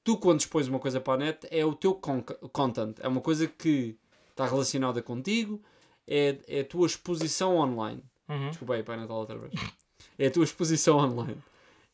[0.04, 2.22] Tu, quando expões uma coisa para a net, é o teu con
[2.54, 3.98] content, é uma coisa que
[4.30, 5.62] está relacionada contigo,
[6.08, 8.02] é, é a tua exposição online.
[8.30, 8.50] Uhum.
[8.50, 9.54] Desculpa aí, Pai Natal, outra vez.
[10.18, 11.42] É a tua exposição online.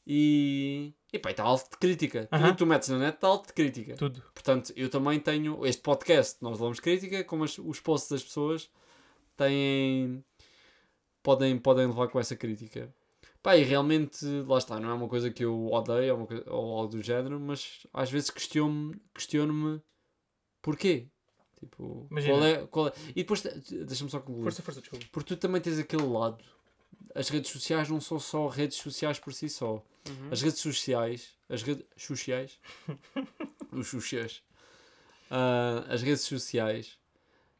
[0.05, 0.93] E.
[1.13, 2.25] E pá, está alto de crítica.
[2.25, 2.51] Tudo o Aham.
[2.51, 3.95] que tu metes na net está alto de crítica.
[3.95, 4.21] Tudo.
[4.33, 8.69] Portanto, eu também tenho este podcast, nós levamos crítica, como as- os posts das pessoas
[9.37, 10.23] têm.
[11.21, 12.93] Podem, podem levar com essa crítica.
[13.41, 16.43] Pá, e realmente, lá está, não é uma coisa que eu odeio é uma coisa-
[16.49, 19.81] ou algo do género, mas às vezes questiono-me questiono
[20.61, 21.07] porquê.
[21.59, 22.33] Tipo, Imagina.
[22.33, 22.93] qual é, qual é.
[23.11, 24.43] E depois, deixa-me só concluir.
[24.43, 25.05] Força, força, desculpa.
[25.11, 26.43] Porque tu também tens aquele lado.
[27.15, 29.81] As redes sociais não são só redes sociais por si só.
[30.09, 30.29] Uhum.
[30.31, 32.59] As redes sociais, as redes sociais,
[33.71, 34.41] os sociais,
[35.31, 36.97] Ah, as redes sociais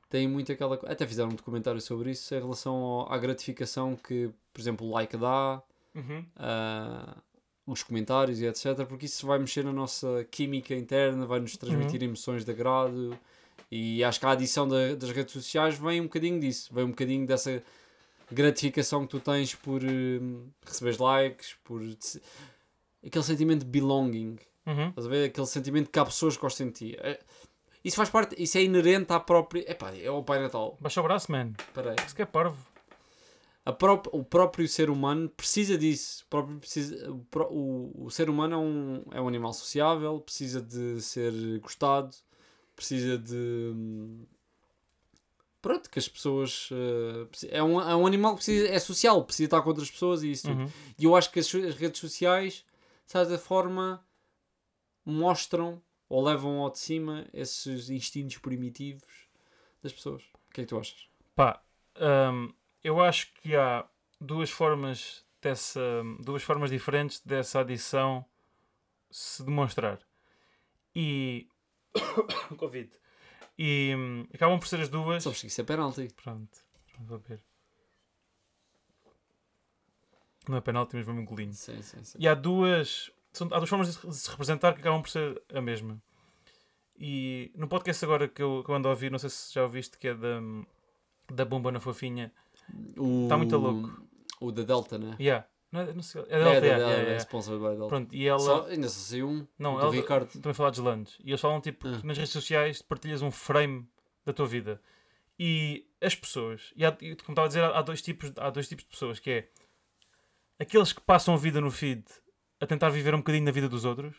[0.09, 4.29] têm muito aquela Até fizeram um documentário sobre isso em relação ao- à gratificação que,
[4.53, 5.61] por exemplo, o like dá,
[5.95, 6.25] Uhum.
[6.35, 7.15] ah,
[7.65, 8.85] os comentários e etc.
[8.85, 12.07] Porque isso vai mexer na nossa química interna, vai nos transmitir Uhum.
[12.09, 13.17] emoções de agrado.
[13.71, 16.89] E acho que a adição da- das redes sociais vem um bocadinho disso, vem um
[16.89, 17.63] bocadinho dessa
[18.31, 21.81] gratificação que tu tens por hum, receberes likes, por
[23.05, 24.89] aquele sentimento de belonging, Uhum.
[24.89, 25.25] estás a ver?
[25.25, 26.95] Aquele sentimento que há pessoas que gostam de ti.
[26.99, 27.19] É-
[27.83, 29.69] Isso faz parte, isso é inerente à própria.
[29.69, 30.77] Epá, é o Pai Natal.
[30.79, 31.51] Baixa o braço, man.
[31.73, 31.95] Peraí.
[32.05, 32.57] Isso que é parvo.
[33.77, 36.23] Pró- o próprio ser humano precisa disso.
[36.25, 40.61] O, próprio precisa, o, o- o ser humano é um, é um animal sociável, precisa
[40.61, 42.15] de ser gostado,
[42.75, 43.73] precisa de.
[45.63, 46.69] Pronto, que as pessoas.
[47.29, 50.21] preci- é, um, é um animal que precisa, é social, precisa estar com outras pessoas
[50.21, 50.59] e isso tudo.
[50.61, 50.69] Uhum.
[50.99, 52.65] E eu acho que as, as redes sociais,
[53.05, 54.05] de certa forma,
[55.05, 59.29] mostram ou levam ao de cima esses instintos primitivos
[59.81, 60.21] das pessoas.
[60.49, 61.07] O que é que tu achas?
[61.33, 61.63] Pá,
[62.31, 62.53] hum,
[62.83, 63.87] eu acho que há
[64.19, 65.79] duas formas dessa,
[66.19, 68.25] duas formas diferentes dessa adição
[69.09, 69.99] se demonstrar.
[70.93, 71.47] E
[72.57, 72.91] Covid.
[73.57, 75.23] E hum, acabam por ser as duas.
[75.23, 76.07] Sabes que isso é penalti.
[76.21, 76.57] Pronto,
[76.99, 77.43] vamos ver.
[80.47, 81.53] Não é penalti, mas mesmo um golinho.
[81.53, 82.17] Sim, sim, sim.
[82.19, 85.61] E há duas, são, há duas formas de se representar que acabam por ser a
[85.61, 86.01] mesma.
[86.97, 89.63] E no podcast agora que eu, que eu ando a ouvir, não sei se já
[89.63, 90.41] ouviste, que é da,
[91.31, 92.31] da Bomba na Fofinha.
[92.97, 93.27] O...
[93.29, 94.03] Tá muito louco.
[94.39, 95.15] O da Delta, né?
[95.19, 95.47] Yeah.
[95.73, 96.67] Não, é- não sei, é da da é by
[97.75, 97.87] Delta.
[97.87, 98.39] Pronto, e ela.
[98.39, 100.29] Só, ainda só saiu um Não, ela Ricardo.
[100.31, 101.17] também falar de landes.
[101.23, 101.99] E eles falam tipo Ah.
[102.03, 103.87] nas redes sociais partilhas um frame
[104.23, 104.79] da tua vida.
[105.39, 108.67] E as pessoas, e, há, como estava a dizer, há há dois, tipos, há dois
[108.69, 109.49] tipos de pessoas, que é
[110.59, 112.03] aqueles que passam a vida no feed
[112.61, 114.15] a tentar viver um bocadinho na vida dos outros,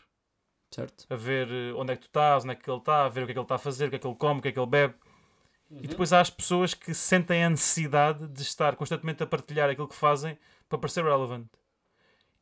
[0.69, 1.05] Certo?
[1.09, 3.23] a ver eh, onde é que tu estás, onde é que ele está, a ver
[3.23, 4.41] o que é que ele está a fazer, o que é que ele come, o
[4.41, 4.93] que é que ele bebe.
[5.71, 5.79] Uhum.
[5.81, 9.87] E depois há as pessoas que sentem a necessidade de estar constantemente a partilhar aquilo
[9.87, 10.37] que fazem
[10.69, 11.47] para parecer relevant.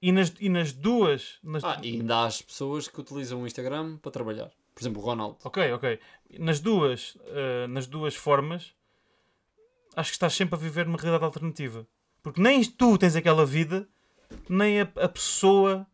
[0.01, 1.39] E nas, e nas duas.
[1.43, 4.51] Nas, Ah, e ainda há as pessoas que utilizam o Instagram para trabalhar.
[4.75, 5.37] Por exemplo, o Ronaldo.
[5.43, 5.99] Ok, ok.
[6.39, 8.73] Nas duas, eh, nas duas formas,
[9.95, 11.87] acho que estás sempre a viver numa realidade alternativa.
[12.21, 13.87] Porque nem tu tens aquela vida,
[14.49, 15.85] nem a, a pessoa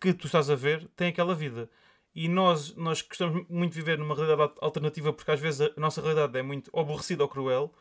[0.00, 1.68] que tu estás a ver tem aquela vida.
[2.14, 5.80] E nós, nós gostamos muito de viver numa realidade al- alternativa porque às vezes a
[5.80, 7.72] nossa realidade é muito aborrecida ou cruel.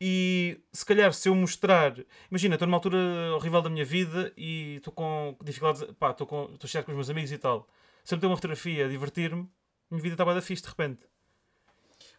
[0.00, 1.94] E se calhar se eu mostrar,
[2.30, 2.98] imagina, estou numa altura
[3.34, 6.96] horrível da minha vida e estou com dificuldades, pá, estou com, estou chateado com os
[6.96, 7.66] meus amigos e tal.
[8.04, 10.68] Se eu meter uma fotografia a divertir-me, a minha vida está bem da fixe de
[10.68, 11.00] repente.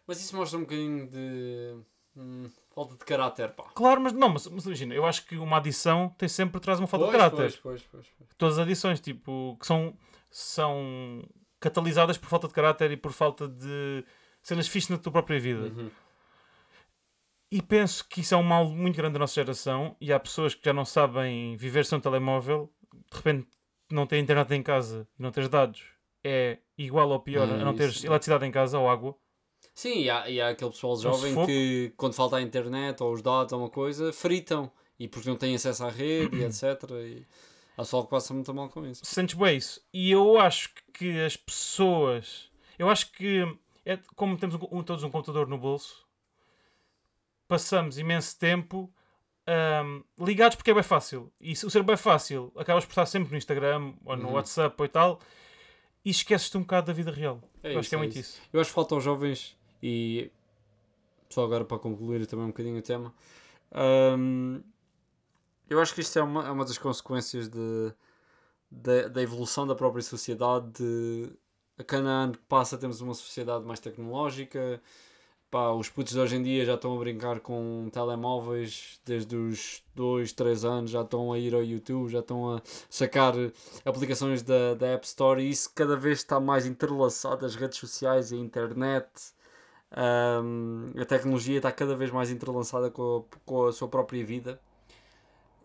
[0.06, 1.76] Mas isso mostra um bocadinho de
[2.16, 3.64] hum, falta de caráter, pá.
[3.74, 6.88] Claro, mas não, mas, mas imagina, eu acho que uma adição tem sempre traz uma
[6.88, 7.36] falta Pois, de caráter.
[7.36, 8.30] Pois, pois, pois, pois.
[8.36, 9.96] Todas as adições, tipo, que são,
[10.30, 11.22] são
[11.60, 14.04] catalisadas por falta de caráter e por falta de
[14.42, 15.60] cenas fixes na tua própria vida.
[15.68, 15.90] Uhum.
[17.50, 20.54] E penso que isso é um mal muito grande da nossa geração e há pessoas
[20.54, 22.70] que já não sabem viver sem um telemóvel,
[23.10, 23.48] de repente
[23.90, 25.82] não têm internet em casa e não tens dados.
[26.22, 28.06] É igual ou pior Hum, a não teres isso.
[28.06, 29.16] eletricidade em casa ou água.
[29.74, 33.22] Sim, e há, e há aquele pessoal jovem que quando falta a internet ou os
[33.22, 34.70] dados ou uma coisa, fritam.
[34.98, 36.64] E porque não têm acesso à rede e etc.
[36.90, 37.24] E
[37.76, 39.02] há pessoal que passa muito mal com isso.
[39.06, 39.80] Sentes bem isso.
[39.94, 42.50] E eu acho que as pessoas.
[42.78, 43.42] Eu acho que,
[43.86, 46.04] é, como temos um- todos um computador no bolso,
[47.48, 48.92] passamos imenso tempo
[49.46, 51.32] ahm, ligados porque é bem fácil.
[51.40, 54.34] E o ser bem fácil, acabas por estar sempre no Instagram ou no Uhum.
[54.34, 55.20] WhatsApp ou e tal,
[56.04, 57.42] e esqueces-te um bocado da vida real.
[57.62, 58.18] É eu acho isso, que é é muito isso.
[58.18, 58.42] isso.
[58.52, 60.30] Eu acho que falta aos jovens e
[61.28, 63.14] só agora para concluir também um bocadinho o tema.
[64.18, 64.62] hum,
[65.68, 67.92] eu acho que isto é uma, é uma das consequências de,
[68.70, 70.70] da, da evolução da própria sociedade.
[70.72, 71.30] De,
[71.78, 74.82] a cada ano que passa temos uma sociedade mais tecnológica.
[75.50, 79.82] Pá, os putos de hoje em dia já estão a brincar com telemóveis desde os
[79.94, 83.32] 2, 3 anos, já estão a ir ao YouTube, já estão a sacar
[83.82, 88.30] aplicações da, da App Store e isso cada vez está mais entrelaçado, as redes sociais
[88.30, 89.08] e a internet.
[89.90, 94.60] Ahm, a tecnologia está cada vez mais entrelaçada com a, com a sua própria vida.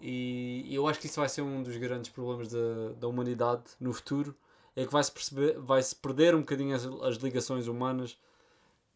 [0.01, 3.91] E eu acho que isso vai ser um dos grandes problemas da, da humanidade no
[3.93, 4.35] futuro.
[4.75, 8.17] É que vai-se perceber, vai-se perder um bocadinho as, as ligações humanas.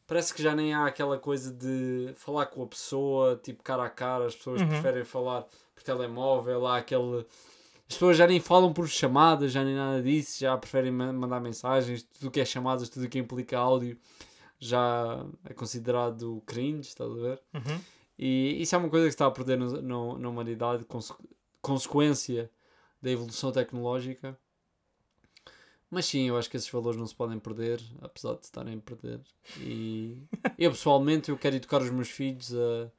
[0.08, 3.90] Parece que já nem há aquela coisa de falar com a pessoa, tipo cara a
[3.90, 4.26] cara.
[4.26, 4.70] As pessoas Uhum.
[4.70, 5.42] preferem falar
[5.76, 6.66] por telemóvel.
[6.66, 7.26] Há aquele.
[7.90, 10.40] As pessoas já nem falam por chamadas, já nem nada disso.
[10.40, 12.04] Já preferem ma- mandar mensagens.
[12.04, 13.98] Tudo o que é chamadas, tudo o que implica áudio
[14.60, 17.42] já é considerado cringe, estás a ver?
[17.54, 17.80] Uhum.
[18.18, 21.14] E isso é uma coisa que está a perder no, no- na humanidade, conse-
[21.62, 22.50] consequência
[23.02, 24.38] da evolução tecnológica.
[25.90, 28.82] Mas sim, eu acho que esses valores não se podem perder, apesar de estarem a
[28.82, 29.22] perder.
[29.62, 30.22] E
[30.60, 32.92] eu pessoalmente eu quero educar os meus filhos a.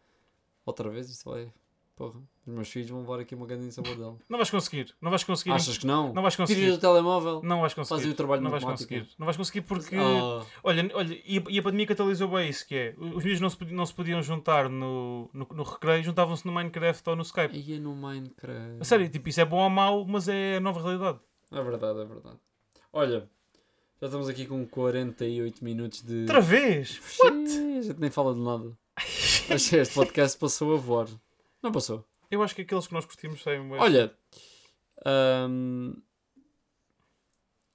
[0.65, 1.53] Outra vez, isso vai.
[1.97, 4.95] Porra, os meus filhos vão levar aqui uma grande sabor Não vais conseguir.
[5.01, 5.51] Não vais conseguir.
[5.51, 6.13] Achas que não?
[6.13, 6.61] Não vais conseguir.
[6.61, 7.43] Tira do telemóvel.
[7.43, 7.99] Não vais conseguir.
[7.99, 9.09] Fazem o trabalho não vais conseguir.
[9.19, 9.97] Não vais conseguir porque.
[9.97, 13.41] Ah, Olha, olha e, a, e a pandemia catalisou bem isso, que é, os miúdos
[13.41, 17.23] não se, não se podiam juntar no, no, no recreio, juntavam-se no Minecraft ou no
[17.23, 17.57] Skype.
[17.57, 18.79] ia no Minecraft.
[18.81, 21.19] A sério, tipo, isso é bom ou mau, mas é a nova realidade.
[21.51, 22.39] É verdade, é verdade.
[22.93, 23.29] Olha,
[24.01, 26.21] já estamos aqui com 48 minutos de.
[26.21, 26.89] Outra vez!
[26.89, 28.77] Xiii, A gente nem fala de nada.
[29.49, 31.09] Mas este podcast passou a voar.
[31.63, 32.05] Não passou.
[32.31, 33.79] Eu acho que aqueles que nós curtimos saem bem.
[33.79, 34.15] Olha,
[35.05, 35.95] ahm,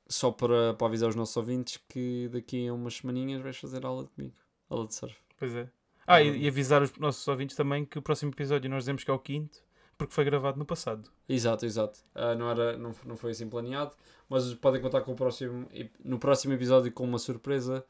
[0.07, 4.05] só para, para avisar os nossos ouvintes que daqui a umas semaninhas vais fazer aula
[4.05, 4.35] comigo.
[4.69, 5.15] Aula de surf.
[5.37, 5.69] Pois é.
[6.05, 9.11] Ah, e, e avisar os nossos ouvintes também que o próximo episódio nós dizemos que
[9.11, 9.63] é o quinto,
[10.03, 11.09] porque foi gravado no passado.
[11.27, 11.99] Exato, exato.
[12.13, 13.91] Ah, não, era, não, não foi assim planeado,
[14.29, 15.67] mas podem contar com o próximo,
[16.03, 17.85] no próximo episódio com uma surpresa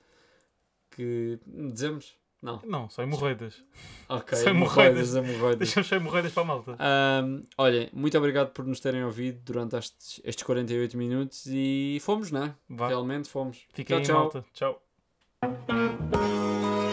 [0.91, 2.16] que dizemos?
[2.41, 2.61] Não.
[2.66, 3.64] Não, só hemorroidas.
[4.09, 5.59] Ok, Sem hemorroidas, hemorroidas.
[5.59, 6.76] Deixamos só hemorroidas para a malta.
[6.78, 12.32] Ahm, olhem, muito obrigado por nos terem ouvido durante estes, estes 48 minutos e fomos,
[12.32, 12.53] né?
[12.70, 13.66] Vá, Realmente fomos.
[13.74, 14.82] fiquem aí, tchau, tchau.
[15.43, 16.14] malta.
[16.84, 16.93] Tchau.